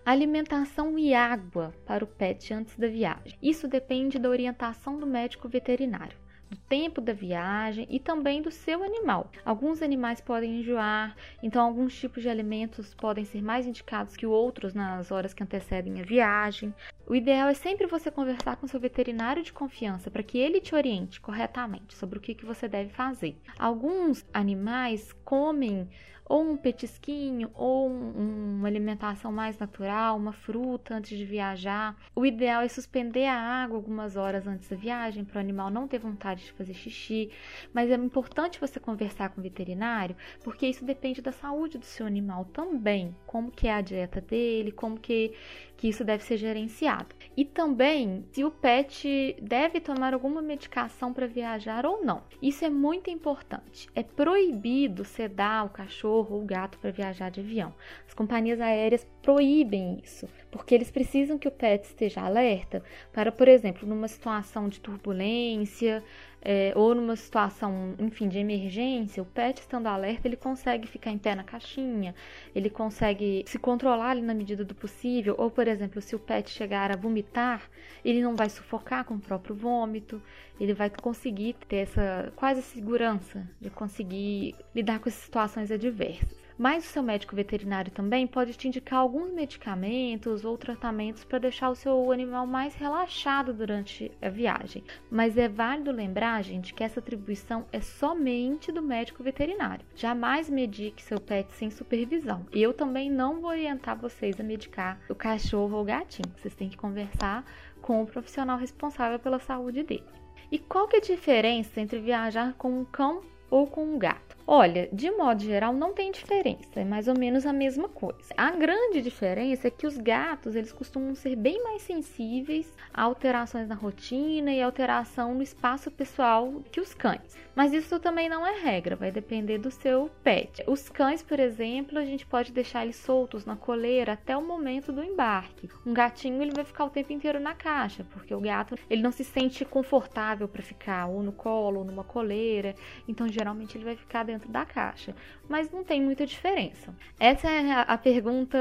Alimentação 0.05 0.99
e 0.99 1.15
água 1.15 1.73
para 1.87 2.03
o 2.03 2.09
pet 2.09 2.53
antes 2.53 2.77
da 2.77 2.89
viagem. 2.89 3.39
Isso 3.41 3.69
depende 3.69 4.19
da 4.19 4.29
orientação 4.29 4.99
do 4.99 5.07
médico 5.07 5.49
veterinário 5.49 6.22
do 6.53 6.59
tempo 6.69 7.01
da 7.01 7.15
viagem 7.15 7.87
e 7.89 7.99
também 7.99 8.43
do 8.43 8.51
seu 8.51 8.85
animal. 8.85 9.33
Alguns 9.43 9.81
animais 9.81 10.21
podem 10.21 10.61
enjoar, 10.61 11.17
então 11.43 11.65
alguns 11.65 11.99
tipos 11.99 12.23
de 12.23 12.29
alimentos 12.29 12.95
podem 12.95 13.25
ser 13.25 13.43
mais 13.43 13.67
indicados 13.67 14.15
que 14.15 14.27
outros 14.27 14.75
nas 14.75 15.11
horas 15.11 15.33
que 15.33 15.43
antecedem 15.43 15.99
a 15.99 16.05
viagem. 16.05 16.75
O 17.07 17.15
ideal 17.15 17.49
é 17.49 17.55
sempre 17.55 17.87
você 17.87 18.11
conversar 18.11 18.57
com 18.57 18.67
seu 18.67 18.79
veterinário 18.79 19.43
de 19.43 19.53
confiança 19.53 20.11
para 20.11 20.23
que 20.23 20.37
ele 20.37 20.61
te 20.61 20.75
oriente 20.75 21.21
corretamente 21.23 21.95
sobre 21.95 22.19
o 22.19 22.21
que, 22.21 22.35
que 22.35 22.45
você 22.45 22.69
deve 22.69 22.91
fazer. 22.91 23.35
Alguns 23.59 24.23
animais 24.35 25.11
comem 25.25 25.89
ou 26.33 26.41
um 26.41 26.57
petisquinho, 26.57 27.51
ou 27.53 27.91
um, 27.91 28.57
uma 28.57 28.67
alimentação 28.67 29.31
mais 29.31 29.59
natural, 29.59 30.17
uma 30.17 30.33
fruta 30.33 30.95
antes 30.95 31.19
de 31.19 31.27
viajar. 31.27 31.95
O 32.17 32.25
ideal 32.25 32.63
é 32.63 32.69
suspender 32.69 33.27
a 33.27 33.39
água 33.39 33.77
algumas 33.77 34.17
horas 34.17 34.47
antes 34.47 34.67
da 34.67 34.75
viagem 34.75 35.27
para 35.27 35.37
o 35.37 35.41
animal 35.41 35.69
não 35.69 35.87
ter 35.87 35.99
vontade 35.99 36.43
de 36.43 36.53
fazer 36.53 36.73
xixi, 36.73 37.31
mas 37.75 37.91
é 37.91 37.97
importante 37.97 38.59
você 38.59 38.81
conversar 38.81 39.29
com 39.29 39.43
o 39.43 39.45
veterinário, 39.45 40.17
porque 40.43 40.67
isso 40.67 40.87
depende 40.87 41.21
da 41.21 41.33
saúde 41.33 41.77
do 41.77 41.85
seu 41.85 42.07
animal 42.07 42.47
também, 42.47 43.15
como 43.27 43.51
que 43.51 43.69
é 43.69 43.75
a 43.75 43.83
dieta 43.83 44.23
dele, 44.23 44.73
como 44.73 44.99
que 44.99 45.35
que 45.83 45.89
isso 45.89 46.05
deve 46.05 46.23
ser 46.23 46.37
gerenciado. 46.37 47.13
E 47.37 47.45
também 47.45 48.25
se 48.31 48.45
o 48.45 48.53
pet 48.53 49.35
deve 49.43 49.81
tomar 49.81 50.15
alguma 50.15 50.41
medicação 50.41 51.13
para 51.13 51.27
viajar 51.27 51.85
ou 51.85 52.05
não. 52.05 52.23
Isso 52.41 52.65
é 52.65 52.71
muito 52.71 53.11
importante. 53.11 53.89
É 53.93 54.01
proibido 54.01 55.05
sedar 55.05 55.67
o 55.67 55.71
cachorro 55.71 56.37
ou 56.37 56.43
o 56.43 56.47
gato 56.47 56.79
para 56.79 56.93
viajar 56.93 57.33
de 57.33 57.41
avião. 57.41 57.75
As 58.07 58.15
companhias 58.15 58.61
aéreas 58.61 59.05
proíbem 59.21 60.01
isso, 60.05 60.29
porque 60.53 60.73
eles 60.73 60.89
precisam 60.89 61.37
que 61.37 61.49
o 61.49 61.51
pet 61.51 61.85
esteja 61.85 62.21
alerta 62.21 62.85
para, 63.13 63.33
por 63.33 63.49
exemplo, 63.49 63.89
numa 63.89 64.07
situação 64.07 64.69
de 64.69 64.79
turbulência, 64.79 66.01
é, 66.45 66.73
ou 66.75 66.95
numa 66.95 67.15
situação, 67.15 67.95
enfim, 67.99 68.29
de 68.29 68.39
emergência, 68.39 69.23
o 69.23 69.27
pet 69.27 69.61
estando 69.61 69.87
alerta, 69.87 70.27
ele 70.27 70.37
consegue 70.37 70.89
ficar 70.89 71.11
em 71.11 71.19
pé 71.19 71.37
na 71.37 71.45
caixinha, 71.45 72.15
ele 72.55 72.69
consegue 72.69 73.45
se 73.47 73.59
controlar 73.59 74.11
ali 74.11 74.23
na 74.23 74.35
medida 74.35 74.65
do 74.65 74.75
possível, 74.75 75.37
ou, 75.39 75.51
por 75.51 75.69
exemplo, 75.69 76.03
se 76.03 76.17
o 76.17 76.19
pet 76.19 76.51
chegar 76.51 76.91
a 76.91 76.97
vomitar, 76.97 77.71
ele 78.05 78.21
não 78.21 78.35
vai 78.35 78.49
sufocar 78.49 79.05
com 79.05 79.15
o 79.15 79.21
próprio 79.21 79.55
vômito, 79.55 80.21
ele 80.59 80.75
vai 80.75 80.91
conseguir 80.91 81.55
ter 81.69 81.77
essa 81.77 82.33
quase 82.35 82.61
segurança 82.63 83.49
de 83.61 83.71
conseguir 83.71 84.57
lidar 84.75 84.99
com 84.99 85.09
essas 85.09 85.23
situações 85.23 85.71
adversas. 85.71 86.42
Mas 86.59 86.85
o 86.85 86.89
seu 86.89 87.03
médico 87.03 87.35
veterinário 87.35 87.91
também 87.91 88.27
pode 88.27 88.55
te 88.55 88.69
indicar 88.69 89.01
alguns 89.01 89.33
medicamentos 89.33 90.45
ou 90.45 90.57
tratamentos 90.59 91.25
para 91.25 91.39
deixar 91.39 91.71
o 91.71 91.75
seu 91.75 92.13
animal 92.13 92.47
mais 92.47 92.75
relaxado 92.75 93.53
durante 93.53 94.11
a 94.21 94.29
viagem. 94.29 94.85
Mas 95.11 95.37
é 95.37 95.49
válido 95.49 95.91
lembrar, 95.91 96.43
gente, 96.43 96.75
que 96.75 96.85
essa 96.85 97.01
atribuição 97.01 97.67
é 97.73 97.81
somente 97.81 98.71
do 98.71 98.83
médico 98.83 99.23
veterinário. 99.23 99.85
Jamais 99.95 100.49
medique 100.49 101.03
seu 101.03 101.21
pet 101.21 101.53
sem 101.55 101.71
supervisão. 101.71 102.47
E 102.53 102.63
eu 102.63 102.73
também 102.73 103.11
não 103.11 103.41
vou 103.41 103.51
orientar 103.51 103.99
vocês 103.99 104.39
a 104.39 104.45
medicar 104.45 105.01
o 105.09 105.15
cachorro 105.15 105.77
ou 105.77 105.83
o 105.83 105.85
gatinho. 105.85 106.33
Vocês 106.37 106.55
têm 106.55 106.69
que 106.69 106.77
conversar 106.77 107.45
com 107.81 108.03
o 108.03 108.07
profissional 108.07 108.59
responsável 108.59 109.19
pela 109.19 109.39
saúde 109.39 109.83
dele. 109.83 110.05
E 110.51 110.59
qual 110.59 110.87
que 110.87 110.97
é 110.97 110.99
a 110.99 111.03
diferença 111.03 111.81
entre 111.81 111.99
viajar 111.99 112.55
com 112.55 112.81
um 112.81 112.85
cão 112.85 113.23
ou 113.51 113.67
com 113.67 113.85
um 113.85 113.99
gato? 113.99 114.32
Olha, 114.47 114.89
de 114.93 115.11
modo 115.11 115.43
geral 115.43 115.73
não 115.73 115.93
tem 115.93 116.11
diferença, 116.11 116.81
é 116.81 116.85
mais 116.85 117.07
ou 117.07 117.17
menos 117.17 117.47
a 117.47 117.53
mesma 117.53 117.89
coisa. 117.89 118.35
A 118.37 118.51
grande 118.51 119.01
diferença 119.01 119.69
é 119.69 119.71
que 119.71 119.87
os 119.87 119.97
gatos, 119.97 120.57
eles 120.57 120.73
costumam 120.73 121.15
ser 121.15 121.37
bem 121.37 121.63
mais 121.63 121.83
sensíveis 121.83 122.73
a 122.93 123.03
alterações 123.03 123.69
na 123.69 123.75
rotina 123.75 124.53
e 124.53 124.61
alteração 124.61 125.35
no 125.35 125.43
espaço 125.43 125.91
pessoal 125.91 126.61
que 126.73 126.81
os 126.81 126.93
cães. 126.93 127.37
Mas 127.55 127.73
isso 127.73 128.01
também 128.01 128.29
não 128.29 128.47
é 128.47 128.59
regra, 128.59 128.97
vai 128.97 129.13
depender 129.13 129.59
do 129.59 129.71
seu 129.71 130.11
pet. 130.25 130.65
Os 130.67 130.89
cães, 130.89 131.23
por 131.23 131.39
exemplo, 131.39 131.99
a 131.99 132.05
gente 132.05 132.27
pode 132.27 132.51
deixar 132.51 132.83
eles 132.83 132.97
soltos 132.97 133.45
na 133.45 133.57
coleira 133.57 134.15
até 134.15 134.37
o 134.37 134.43
momento 134.43 134.93
do 134.93 135.05
embarque. 135.05 135.69
Um 135.87 135.93
gatinho, 135.93 136.43
ele 136.43 136.53
vai 136.53 136.65
ficar 136.65 136.87
o 136.87 136.91
tempo 136.91 137.13
inteiro 137.13 137.39
na 137.39 137.55
caixa, 137.55 138.05
porque 138.11 138.35
o 138.35 138.41
gato, 138.41 138.75
ele 138.91 139.03
não 139.03 139.13
se 139.13 139.23
sente 139.23 139.65
confortável 139.65 140.49
para 140.49 140.63
ficar 140.63 141.07
ou 141.07 141.23
no 141.23 141.33
colo 141.33 141.81
ou 141.81 141.85
numa 141.85 142.03
coleira, 142.03 142.75
então 143.07 143.29
geralmente 143.29 143.77
ele 143.77 143.85
vai 143.85 143.97
ficar 143.97 144.25
dentro 144.33 144.51
da 144.51 144.65
caixa, 144.65 145.15
mas 145.49 145.71
não 145.71 145.85
tem 145.85 146.01
muita 146.01 146.27
diferença. 146.27 146.95
Essa 147.21 147.51
é 147.51 147.73
a 147.87 147.99
pergunta 147.99 148.59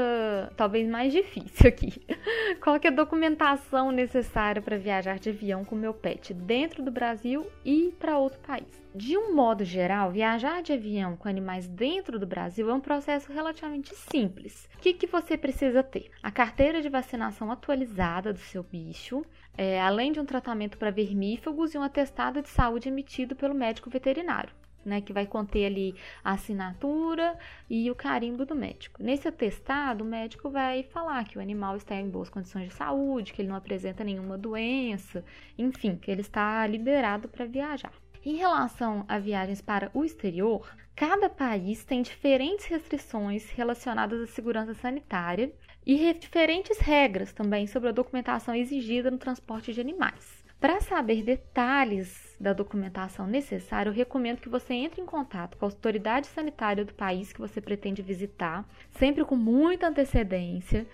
talvez 0.56 0.88
mais 0.88 1.12
difícil 1.12 1.68
aqui. 1.68 1.92
Qual 2.62 2.76
é 2.82 2.88
a 2.88 2.90
documentação 2.90 3.90
necessária 3.90 4.60
para 4.60 4.76
viajar 4.76 5.18
de 5.18 5.30
avião 5.30 5.64
com 5.64 5.74
meu 5.74 5.94
pet 5.94 6.34
dentro 6.34 6.82
do 6.82 6.90
Brasil 6.90 7.46
e 7.64 7.94
para 7.98 8.18
outro 8.18 8.38
país? 8.40 8.82
De 8.94 9.16
um 9.16 9.34
modo 9.34 9.64
geral, 9.64 10.10
viajar 10.10 10.62
de 10.62 10.74
avião 10.74 11.16
com 11.16 11.26
animais 11.26 11.66
dentro 11.66 12.18
do 12.18 12.26
Brasil 12.26 12.68
é 12.68 12.74
um 12.74 12.80
processo 12.80 13.32
relativamente 13.32 13.94
simples. 13.94 14.68
O 14.76 14.78
que, 14.80 14.92
que 14.92 15.06
você 15.06 15.38
precisa 15.38 15.82
ter? 15.82 16.10
A 16.22 16.30
carteira 16.30 16.82
de 16.82 16.90
vacinação 16.90 17.50
atualizada 17.50 18.34
do 18.34 18.38
seu 18.38 18.62
bicho, 18.62 19.24
é, 19.56 19.80
além 19.80 20.12
de 20.12 20.20
um 20.20 20.26
tratamento 20.26 20.76
para 20.76 20.90
vermífugos 20.90 21.72
e 21.72 21.78
um 21.78 21.82
atestado 21.82 22.42
de 22.42 22.50
saúde 22.50 22.88
emitido 22.88 23.34
pelo 23.34 23.54
médico 23.54 23.88
veterinário. 23.88 24.54
Né, 24.84 25.00
que 25.00 25.12
vai 25.12 25.26
conter 25.26 25.66
ali 25.66 25.94
a 26.24 26.32
assinatura 26.32 27.38
e 27.68 27.90
o 27.90 27.94
carimbo 27.94 28.44
do 28.44 28.54
médico. 28.54 29.02
Nesse 29.02 29.28
atestado, 29.28 30.04
o 30.04 30.06
médico 30.06 30.50
vai 30.50 30.82
falar 30.82 31.24
que 31.24 31.38
o 31.38 31.40
animal 31.40 31.76
está 31.76 31.94
em 31.96 32.08
boas 32.08 32.28
condições 32.28 32.68
de 32.68 32.74
saúde, 32.74 33.32
que 33.32 33.42
ele 33.42 33.48
não 33.48 33.56
apresenta 33.56 34.04
nenhuma 34.04 34.38
doença, 34.38 35.24
enfim, 35.58 35.96
que 35.96 36.10
ele 36.10 36.20
está 36.20 36.66
liberado 36.66 37.28
para 37.28 37.44
viajar. 37.44 37.92
Em 38.24 38.36
relação 38.36 39.04
a 39.08 39.18
viagens 39.18 39.60
para 39.60 39.90
o 39.92 40.04
exterior, 40.04 40.68
cada 40.94 41.28
país 41.28 41.84
tem 41.84 42.02
diferentes 42.02 42.66
restrições 42.66 43.50
relacionadas 43.50 44.20
à 44.20 44.26
segurança 44.28 44.74
sanitária 44.74 45.52
e 45.84 46.12
diferentes 46.14 46.78
regras 46.78 47.32
também 47.32 47.66
sobre 47.66 47.88
a 47.88 47.92
documentação 47.92 48.54
exigida 48.54 49.10
no 49.10 49.18
transporte 49.18 49.72
de 49.72 49.80
animais. 49.80 50.44
Para 50.60 50.80
saber 50.80 51.24
detalhes 51.24 52.31
da 52.42 52.52
documentação 52.52 53.26
necessária, 53.26 53.88
eu 53.88 53.94
recomendo 53.94 54.40
que 54.40 54.48
você 54.48 54.74
entre 54.74 55.00
em 55.00 55.06
contato 55.06 55.56
com 55.56 55.64
a 55.64 55.68
autoridade 55.68 56.26
sanitária 56.26 56.84
do 56.84 56.92
país 56.92 57.32
que 57.32 57.40
você 57.40 57.60
pretende 57.60 58.02
visitar, 58.02 58.68
sempre 58.90 59.24
com 59.24 59.36
muita 59.36 59.86
antecedência, 59.86 60.86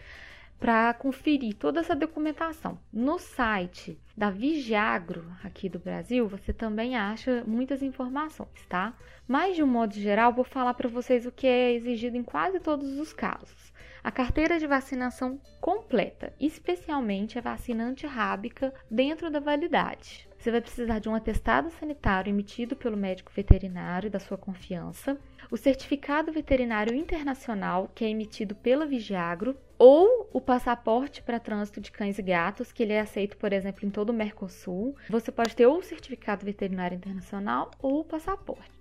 para 0.61 0.93
conferir 0.93 1.55
toda 1.55 1.81
essa 1.81 1.97
documentação. 1.97 2.79
No 2.93 3.19
site 3.19 3.99
da 4.17 4.29
Vigiagro, 4.29 5.25
aqui 5.43 5.69
do 5.69 5.79
Brasil, 5.79 6.29
você 6.29 6.53
também 6.53 6.97
acha 6.97 7.45
muitas 7.47 7.83
informações, 7.83 8.67
tá? 8.69 8.93
Mas 9.27 9.57
de 9.57 9.63
um 9.63 9.67
modo 9.67 9.95
geral, 9.95 10.33
vou 10.33 10.45
falar 10.45 10.75
para 10.75 10.89
vocês 10.89 11.25
o 11.25 11.33
que 11.33 11.47
é 11.47 11.73
exigido 11.73 12.17
em 12.17 12.23
quase 12.23 12.61
todos 12.61 12.99
os 12.99 13.13
casos 13.13 13.73
a 14.03 14.11
carteira 14.11 14.59
de 14.59 14.67
vacinação 14.67 15.41
completa, 15.61 16.33
especialmente 16.39 17.39
a 17.39 17.43
vacina 17.43 17.85
antirrábica 17.85 18.73
dentro 18.91 19.31
da 19.31 19.41
validade. 19.41 20.28
Você 20.39 20.53
vai 20.53 20.61
precisar 20.61 21.01
de 21.01 21.09
um 21.09 21.15
atestado 21.17 21.69
sanitário 21.69 22.31
emitido 22.31 22.77
pelo 22.77 22.97
médico 22.97 23.33
veterinário 23.35 24.09
da 24.09 24.21
sua 24.21 24.39
confiança, 24.39 25.19
o 25.51 25.57
certificado 25.57 26.31
veterinário 26.31 26.95
internacional, 26.95 27.91
que 27.93 28.05
é 28.05 28.09
emitido 28.09 28.55
pela 28.55 28.87
Vigiagro, 28.87 29.57
ou 29.77 30.31
o 30.33 30.41
passaporte 30.41 31.23
para 31.23 31.41
trânsito 31.41 31.81
de 31.81 31.91
cães 31.91 32.19
e 32.19 32.23
gatos, 32.23 32.71
que 32.71 32.85
ele 32.85 32.93
é 32.93 33.01
aceito, 33.01 33.37
por 33.37 33.53
exemplo, 33.53 33.85
em 33.85 33.91
todo 33.91 34.11
o 34.11 34.15
Mercosul. 34.15 34.95
Você 35.11 35.33
pode 35.33 35.57
ter 35.57 35.67
ou 35.67 35.79
o 35.79 35.83
certificado 35.83 36.47
veterinário 36.47 36.97
internacional 36.97 37.73
ou 37.83 38.01
o 38.01 38.05
passaporte. 38.05 38.79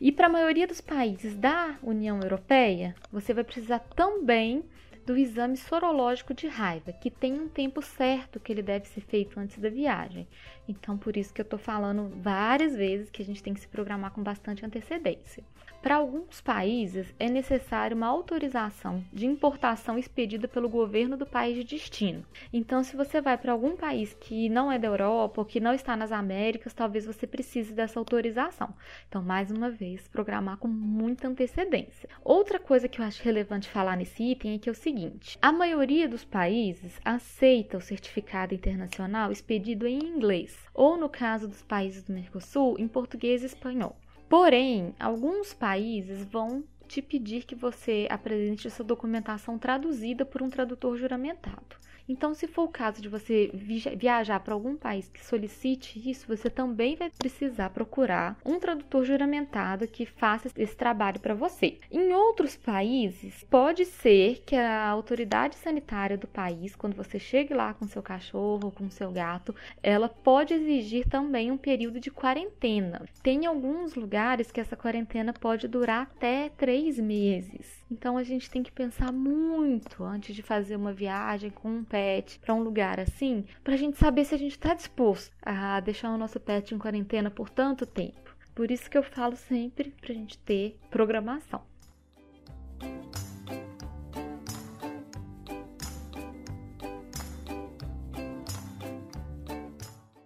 E 0.00 0.10
para 0.10 0.26
a 0.26 0.30
maioria 0.30 0.66
dos 0.66 0.80
países 0.80 1.36
da 1.36 1.78
União 1.82 2.20
Europeia, 2.20 2.94
você 3.12 3.34
vai 3.34 3.44
precisar 3.44 3.80
também 3.94 4.64
do 5.04 5.16
exame 5.16 5.56
sorológico 5.56 6.34
de 6.34 6.48
raiva, 6.48 6.92
que 6.92 7.10
tem 7.10 7.34
um 7.34 7.48
tempo 7.48 7.82
certo 7.82 8.40
que 8.40 8.52
ele 8.52 8.62
deve 8.62 8.86
ser 8.88 9.00
feito 9.02 9.38
antes 9.38 9.58
da 9.58 9.68
viagem. 9.68 10.28
Então, 10.66 10.96
por 10.96 11.16
isso 11.16 11.32
que 11.32 11.40
eu 11.40 11.44
estou 11.44 11.58
falando 11.58 12.10
várias 12.20 12.74
vezes 12.74 13.10
que 13.10 13.22
a 13.22 13.24
gente 13.24 13.42
tem 13.42 13.54
que 13.54 13.60
se 13.60 13.68
programar 13.68 14.12
com 14.12 14.22
bastante 14.22 14.64
antecedência. 14.64 15.44
Para 15.84 15.96
alguns 15.96 16.40
países, 16.40 17.14
é 17.20 17.28
necessário 17.28 17.94
uma 17.94 18.06
autorização 18.06 19.04
de 19.12 19.26
importação 19.26 19.98
expedida 19.98 20.48
pelo 20.48 20.66
governo 20.66 21.14
do 21.14 21.26
país 21.26 21.54
de 21.56 21.62
destino. 21.62 22.24
Então, 22.50 22.82
se 22.82 22.96
você 22.96 23.20
vai 23.20 23.36
para 23.36 23.52
algum 23.52 23.76
país 23.76 24.16
que 24.18 24.48
não 24.48 24.72
é 24.72 24.78
da 24.78 24.88
Europa 24.88 25.42
ou 25.42 25.44
que 25.44 25.60
não 25.60 25.74
está 25.74 25.94
nas 25.94 26.10
Américas, 26.10 26.72
talvez 26.72 27.04
você 27.04 27.26
precise 27.26 27.74
dessa 27.74 27.98
autorização. 27.98 28.74
Então, 29.06 29.22
mais 29.22 29.50
uma 29.50 29.70
vez, 29.70 30.08
programar 30.08 30.56
com 30.56 30.68
muita 30.68 31.28
antecedência. 31.28 32.08
Outra 32.24 32.58
coisa 32.58 32.88
que 32.88 33.02
eu 33.02 33.04
acho 33.04 33.22
relevante 33.22 33.68
falar 33.68 33.94
nesse 33.94 34.22
item 34.22 34.54
é 34.54 34.58
que 34.58 34.70
é 34.70 34.72
o 34.72 34.74
seguinte: 34.74 35.38
a 35.42 35.52
maioria 35.52 36.08
dos 36.08 36.24
países 36.24 36.98
aceita 37.04 37.76
o 37.76 37.82
certificado 37.82 38.54
internacional 38.54 39.30
expedido 39.30 39.86
em 39.86 39.98
inglês, 39.98 40.56
ou 40.72 40.96
no 40.96 41.10
caso 41.10 41.46
dos 41.46 41.60
países 41.60 42.02
do 42.04 42.14
Mercosul, 42.14 42.76
em 42.78 42.88
português 42.88 43.42
e 43.42 43.46
espanhol. 43.46 43.94
Porém, 44.36 44.96
alguns 44.98 45.54
países 45.54 46.24
vão 46.24 46.64
te 46.88 47.00
pedir 47.00 47.44
que 47.44 47.54
você 47.54 48.08
apresente 48.10 48.66
essa 48.66 48.82
documentação 48.82 49.56
traduzida 49.56 50.24
por 50.24 50.42
um 50.42 50.50
tradutor 50.50 50.96
juramentado. 50.96 51.76
Então, 52.08 52.34
se 52.34 52.46
for 52.46 52.64
o 52.64 52.68
caso 52.68 53.00
de 53.00 53.08
você 53.08 53.50
viajar 53.96 54.40
para 54.40 54.52
algum 54.52 54.76
país 54.76 55.08
que 55.08 55.24
solicite 55.24 55.98
isso, 56.08 56.26
você 56.26 56.50
também 56.50 56.96
vai 56.96 57.10
precisar 57.10 57.70
procurar 57.70 58.38
um 58.44 58.58
tradutor 58.58 59.04
juramentado 59.04 59.88
que 59.88 60.04
faça 60.04 60.50
esse 60.56 60.76
trabalho 60.76 61.18
para 61.18 61.34
você. 61.34 61.78
Em 61.90 62.12
outros 62.12 62.56
países, 62.56 63.44
pode 63.50 63.84
ser 63.86 64.42
que 64.44 64.54
a 64.54 64.86
autoridade 64.88 65.56
sanitária 65.56 66.18
do 66.18 66.26
país, 66.26 66.76
quando 66.76 66.94
você 66.94 67.18
chegue 67.18 67.54
lá 67.54 67.72
com 67.72 67.86
seu 67.86 68.02
cachorro, 68.02 68.70
com 68.70 68.90
seu 68.90 69.10
gato, 69.10 69.54
ela 69.82 70.08
pode 70.08 70.52
exigir 70.52 71.08
também 71.08 71.50
um 71.50 71.56
período 71.56 71.98
de 71.98 72.10
quarentena. 72.10 73.02
Tem 73.22 73.46
alguns 73.46 73.94
lugares 73.94 74.50
que 74.50 74.60
essa 74.60 74.76
quarentena 74.76 75.32
pode 75.32 75.66
durar 75.66 76.02
até 76.02 76.50
três 76.50 76.98
meses. 76.98 77.84
Então 77.90 78.16
a 78.16 78.22
gente 78.22 78.50
tem 78.50 78.62
que 78.62 78.72
pensar 78.72 79.12
muito 79.12 80.02
antes 80.02 80.34
de 80.34 80.42
fazer 80.42 80.76
uma 80.76 80.92
viagem 80.92 81.50
com 81.50 81.68
um 81.68 81.84
pet 81.94 82.40
para 82.40 82.52
um 82.52 82.60
lugar 82.60 82.98
assim, 82.98 83.44
para 83.62 83.74
a 83.74 83.76
gente 83.76 83.96
saber 83.96 84.24
se 84.24 84.34
a 84.34 84.38
gente 84.38 84.50
está 84.50 84.74
disposto 84.74 85.32
a 85.40 85.78
deixar 85.78 86.10
o 86.10 86.18
nosso 86.18 86.40
pet 86.40 86.74
em 86.74 86.78
quarentena 86.78 87.30
por 87.30 87.48
tanto 87.48 87.86
tempo. 87.86 88.34
Por 88.52 88.68
isso 88.68 88.90
que 88.90 88.98
eu 88.98 89.02
falo 89.04 89.36
sempre 89.36 89.94
para 90.00 90.10
a 90.10 90.14
gente 90.16 90.36
ter 90.38 90.76
programação. 90.90 91.62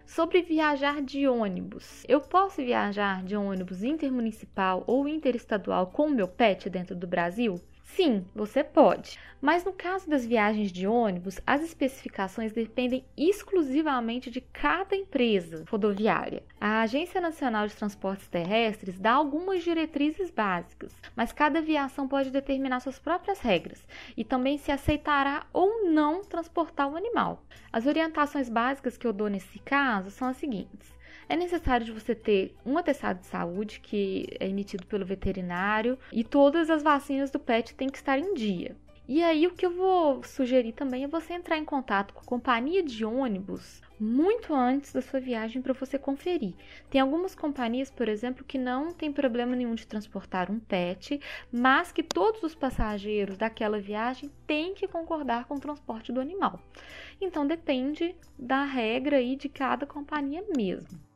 Sobre 0.07 0.40
viajar 0.40 1.02
de 1.02 1.28
ônibus. 1.28 2.02
Eu 2.09 2.22
posso 2.22 2.62
viajar 2.62 3.22
de 3.22 3.37
ônibus 3.37 3.83
intermunicipal 3.83 4.85
ou 4.87 5.07
interestadual 5.07 5.88
com 5.88 6.07
o 6.07 6.11
meu 6.11 6.28
pet 6.28 6.70
dentro 6.70 6.96
do 6.96 7.07
Brasil? 7.07 7.61
Sim, 7.94 8.24
você 8.35 8.62
pode. 8.62 9.18
Mas 9.40 9.64
no 9.64 9.72
caso 9.72 10.09
das 10.09 10.24
viagens 10.24 10.70
de 10.70 10.87
ônibus, 10.87 11.40
as 11.46 11.62
especificações 11.62 12.53
dependem 12.53 13.05
exclusivamente 13.16 14.31
de 14.31 14.40
cada 14.40 14.94
empresa 14.94 15.64
rodoviária. 15.68 16.44
A 16.61 16.83
Agência 16.83 17.20
Nacional 17.20 17.66
de 17.66 17.74
Transportes 17.74 18.29
Terrestres 18.29 18.98
dá 18.98 19.12
algumas 19.12 19.64
diretrizes 19.64 20.31
básicas, 20.31 20.94
mas 21.16 21.33
cada 21.33 21.61
aviação 21.61 22.07
pode 22.07 22.31
determinar 22.31 22.81
suas 22.81 22.98
próprias 22.98 23.40
regras 23.40 23.85
e 24.16 24.22
também 24.22 24.59
se 24.59 24.70
aceitará 24.70 25.46
ou 25.53 25.90
não 25.90 26.22
transportar 26.22 26.88
o 26.88 26.96
animal. 26.96 27.42
As 27.72 27.87
orientações 27.87 28.48
básicas 28.48 28.96
que 28.96 29.07
eu 29.07 29.12
dou 29.12 29.29
nesse 29.29 29.59
caso 29.61 30.11
são 30.11 30.29
as 30.29 30.37
seguintes: 30.37 30.97
é 31.28 31.36
necessário 31.36 31.84
de 31.84 31.92
você 31.92 32.14
ter 32.14 32.54
um 32.64 32.78
atestado 32.78 33.20
de 33.20 33.26
saúde 33.26 33.80
que 33.80 34.26
é 34.40 34.48
emitido 34.48 34.86
pelo 34.86 35.04
veterinário 35.04 35.98
e 36.12 36.24
todas 36.24 36.70
as 36.70 36.82
vacinas 36.82 37.30
do 37.30 37.38
pet 37.38 37.74
têm 37.74 37.88
que 37.88 37.98
estar 37.98 38.18
em 38.18 38.34
dia. 38.34 38.76
E 39.06 39.22
aí 39.22 39.46
o 39.46 39.54
que 39.54 39.64
eu 39.64 39.70
vou 39.70 40.22
sugerir 40.22 40.72
também 40.72 41.04
é 41.04 41.08
você 41.08 41.32
entrar 41.32 41.56
em 41.56 41.64
contato 41.64 42.12
com 42.12 42.20
a 42.20 42.24
companhia 42.24 42.82
de 42.82 43.04
ônibus 43.04 43.80
muito 43.98 44.54
antes 44.54 44.92
da 44.92 45.02
sua 45.02 45.18
viagem 45.18 45.60
para 45.60 45.72
você 45.72 45.98
conferir. 45.98 46.54
Tem 46.88 47.00
algumas 47.00 47.34
companhias, 47.34 47.90
por 47.90 48.08
exemplo, 48.08 48.44
que 48.44 48.58
não 48.58 48.92
tem 48.92 49.12
problema 49.12 49.56
nenhum 49.56 49.74
de 49.74 49.86
transportar 49.86 50.50
um 50.50 50.60
pet, 50.60 51.20
mas 51.50 51.90
que 51.90 52.02
todos 52.02 52.42
os 52.42 52.54
passageiros 52.54 53.36
daquela 53.36 53.80
viagem 53.80 54.30
têm 54.46 54.74
que 54.74 54.86
concordar 54.86 55.46
com 55.46 55.54
o 55.54 55.60
transporte 55.60 56.12
do 56.12 56.20
animal. 56.20 56.60
Então 57.20 57.46
depende 57.46 58.14
da 58.38 58.62
regra 58.62 59.16
aí 59.16 59.34
de 59.36 59.48
cada 59.48 59.86
companhia 59.86 60.44
mesmo. 60.54 61.07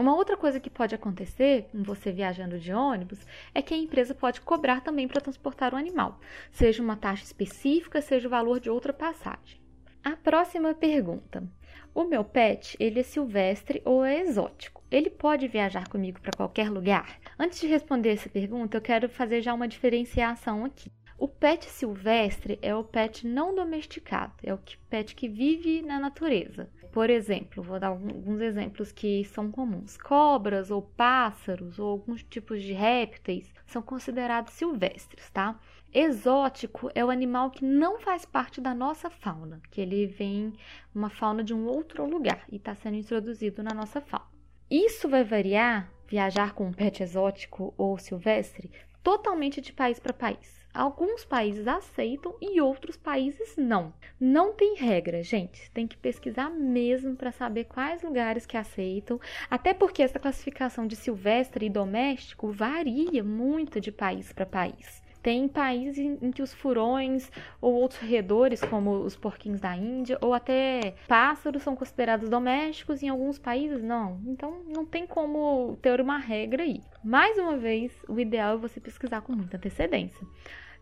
Uma 0.00 0.16
outra 0.16 0.34
coisa 0.34 0.58
que 0.58 0.70
pode 0.70 0.94
acontecer 0.94 1.68
com 1.70 1.82
você 1.82 2.10
viajando 2.10 2.58
de 2.58 2.72
ônibus 2.72 3.18
é 3.54 3.60
que 3.60 3.74
a 3.74 3.76
empresa 3.76 4.14
pode 4.14 4.40
cobrar 4.40 4.80
também 4.80 5.06
para 5.06 5.20
transportar 5.20 5.74
o 5.74 5.76
animal, 5.76 6.18
seja 6.50 6.82
uma 6.82 6.96
taxa 6.96 7.22
específica, 7.22 8.00
seja 8.00 8.26
o 8.26 8.30
valor 8.30 8.60
de 8.60 8.70
outra 8.70 8.94
passagem. 8.94 9.60
A 10.02 10.16
próxima 10.16 10.72
pergunta: 10.72 11.46
O 11.94 12.04
meu 12.04 12.24
pet, 12.24 12.78
ele 12.80 13.00
é 13.00 13.02
silvestre 13.02 13.82
ou 13.84 14.02
é 14.02 14.22
exótico? 14.22 14.82
Ele 14.90 15.10
pode 15.10 15.46
viajar 15.46 15.86
comigo 15.86 16.18
para 16.18 16.32
qualquer 16.34 16.70
lugar? 16.70 17.20
Antes 17.38 17.60
de 17.60 17.66
responder 17.66 18.14
essa 18.14 18.30
pergunta, 18.30 18.78
eu 18.78 18.82
quero 18.82 19.06
fazer 19.06 19.42
já 19.42 19.52
uma 19.52 19.68
diferenciação 19.68 20.64
aqui. 20.64 20.90
O 21.18 21.28
pet 21.28 21.66
silvestre 21.66 22.58
é 22.62 22.74
o 22.74 22.82
pet 22.82 23.26
não 23.26 23.54
domesticado, 23.54 24.32
é 24.42 24.54
o 24.54 24.60
pet 24.88 25.14
que 25.14 25.28
vive 25.28 25.82
na 25.82 26.00
natureza. 26.00 26.70
Por 26.92 27.08
exemplo, 27.08 27.62
vou 27.62 27.78
dar 27.78 27.88
alguns 27.88 28.40
exemplos 28.40 28.90
que 28.90 29.24
são 29.26 29.50
comuns: 29.50 29.96
cobras 29.96 30.70
ou 30.70 30.82
pássaros 30.82 31.78
ou 31.78 31.88
alguns 31.88 32.22
tipos 32.24 32.62
de 32.62 32.72
répteis 32.72 33.52
são 33.64 33.80
considerados 33.80 34.54
silvestres, 34.54 35.30
tá? 35.30 35.58
Exótico 35.92 36.90
é 36.94 37.04
o 37.04 37.10
animal 37.10 37.50
que 37.50 37.64
não 37.64 37.98
faz 37.98 38.24
parte 38.24 38.60
da 38.60 38.74
nossa 38.74 39.10
fauna, 39.10 39.60
que 39.70 39.80
ele 39.80 40.06
vem 40.06 40.52
uma 40.94 41.10
fauna 41.10 41.42
de 41.42 41.54
um 41.54 41.66
outro 41.66 42.04
lugar 42.04 42.44
e 42.50 42.56
está 42.56 42.74
sendo 42.74 42.96
introduzido 42.96 43.62
na 43.62 43.74
nossa 43.74 44.00
fauna. 44.00 44.30
Isso 44.70 45.08
vai 45.08 45.24
variar, 45.24 45.92
viajar 46.06 46.54
com 46.54 46.66
um 46.66 46.72
pet 46.72 47.02
exótico 47.02 47.74
ou 47.76 47.98
silvestre, 47.98 48.70
totalmente 49.02 49.60
de 49.60 49.72
país 49.72 49.98
para 49.98 50.12
país. 50.12 50.59
Alguns 50.72 51.24
países 51.24 51.66
aceitam 51.66 52.36
e 52.40 52.60
outros 52.60 52.96
países 52.96 53.56
não. 53.56 53.92
Não 54.20 54.52
tem 54.52 54.76
regra, 54.76 55.20
gente. 55.20 55.68
Tem 55.72 55.86
que 55.86 55.96
pesquisar 55.96 56.48
mesmo 56.48 57.16
para 57.16 57.32
saber 57.32 57.64
quais 57.64 58.02
lugares 58.02 58.46
que 58.46 58.56
aceitam. 58.56 59.20
Até 59.50 59.74
porque 59.74 60.02
essa 60.02 60.20
classificação 60.20 60.86
de 60.86 60.94
silvestre 60.94 61.66
e 61.66 61.70
doméstico 61.70 62.52
varia 62.52 63.24
muito 63.24 63.80
de 63.80 63.90
país 63.90 64.32
para 64.32 64.46
país. 64.46 65.02
Tem 65.22 65.46
países 65.48 65.98
em 65.98 66.30
que 66.32 66.42
os 66.42 66.54
furões 66.54 67.30
ou 67.60 67.74
outros 67.74 68.00
roedores, 68.00 68.62
como 68.62 68.90
os 69.00 69.16
porquinhos 69.16 69.60
da 69.60 69.76
Índia, 69.76 70.16
ou 70.20 70.32
até 70.32 70.94
pássaros, 71.06 71.62
são 71.62 71.76
considerados 71.76 72.28
domésticos, 72.28 73.02
em 73.02 73.08
alguns 73.08 73.38
países 73.38 73.82
não. 73.82 74.20
Então 74.26 74.62
não 74.74 74.86
tem 74.86 75.06
como 75.06 75.78
ter 75.82 76.00
uma 76.00 76.16
regra 76.16 76.62
aí. 76.62 76.80
Mais 77.04 77.38
uma 77.38 77.56
vez, 77.56 77.92
o 78.08 78.18
ideal 78.18 78.54
é 78.54 78.58
você 78.58 78.80
pesquisar 78.80 79.20
com 79.20 79.32
muita 79.32 79.58
antecedência. 79.58 80.26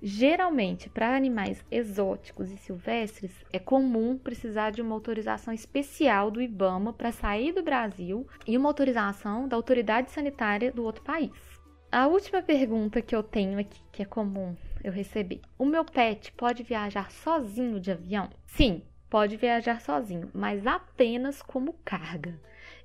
Geralmente, 0.00 0.88
para 0.88 1.16
animais 1.16 1.64
exóticos 1.68 2.52
e 2.52 2.56
silvestres, 2.56 3.32
é 3.52 3.58
comum 3.58 4.16
precisar 4.16 4.70
de 4.70 4.80
uma 4.80 4.94
autorização 4.94 5.52
especial 5.52 6.30
do 6.30 6.40
IBAMA 6.40 6.92
para 6.92 7.10
sair 7.10 7.52
do 7.52 7.64
Brasil 7.64 8.24
e 8.46 8.56
uma 8.56 8.68
autorização 8.68 9.48
da 9.48 9.56
autoridade 9.56 10.12
sanitária 10.12 10.70
do 10.70 10.84
outro 10.84 11.02
país. 11.02 11.47
A 11.90 12.06
última 12.06 12.42
pergunta 12.42 13.00
que 13.00 13.16
eu 13.16 13.22
tenho 13.22 13.58
aqui, 13.58 13.80
que 13.90 14.02
é 14.02 14.04
comum 14.04 14.54
eu 14.84 14.92
receber: 14.92 15.40
O 15.56 15.64
meu 15.64 15.82
pet 15.86 16.30
pode 16.32 16.62
viajar 16.62 17.10
sozinho 17.10 17.80
de 17.80 17.90
avião? 17.90 18.28
Sim, 18.46 18.82
pode 19.08 19.38
viajar 19.38 19.80
sozinho, 19.80 20.30
mas 20.34 20.66
apenas 20.66 21.40
como 21.40 21.72
carga. 21.86 22.38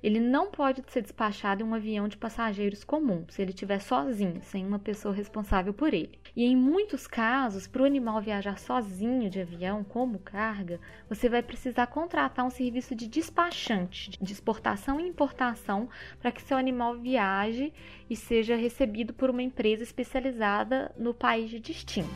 Ele 0.04 0.20
não 0.20 0.50
pode 0.50 0.84
ser 0.88 1.00
despachado 1.00 1.62
em 1.62 1.66
um 1.66 1.72
avião 1.72 2.06
de 2.06 2.18
passageiros 2.18 2.84
comum, 2.84 3.24
se 3.30 3.40
ele 3.40 3.52
estiver 3.52 3.80
sozinho, 3.80 4.42
sem 4.42 4.66
uma 4.66 4.78
pessoa 4.78 5.14
responsável 5.14 5.72
por 5.72 5.94
ele. 5.94 6.18
E 6.36 6.44
em 6.44 6.54
muitos 6.54 7.06
casos, 7.06 7.66
para 7.66 7.80
o 7.80 7.86
animal 7.86 8.20
viajar 8.20 8.58
sozinho 8.58 9.30
de 9.30 9.40
avião 9.40 9.82
como 9.82 10.18
carga, 10.18 10.78
você 11.08 11.26
vai 11.26 11.42
precisar 11.42 11.86
contratar 11.86 12.44
um 12.44 12.50
serviço 12.50 12.94
de 12.94 13.08
despachante, 13.08 14.10
de 14.20 14.30
exportação 14.30 15.00
e 15.00 15.08
importação, 15.08 15.88
para 16.20 16.30
que 16.30 16.42
seu 16.42 16.58
animal 16.58 16.98
viaje 16.98 17.72
e 18.10 18.14
seja 18.14 18.56
recebido 18.56 19.14
por 19.14 19.30
uma 19.30 19.42
empresa 19.42 19.82
especializada 19.82 20.92
no 20.98 21.14
país 21.14 21.48
de 21.48 21.58
destino. 21.58 22.10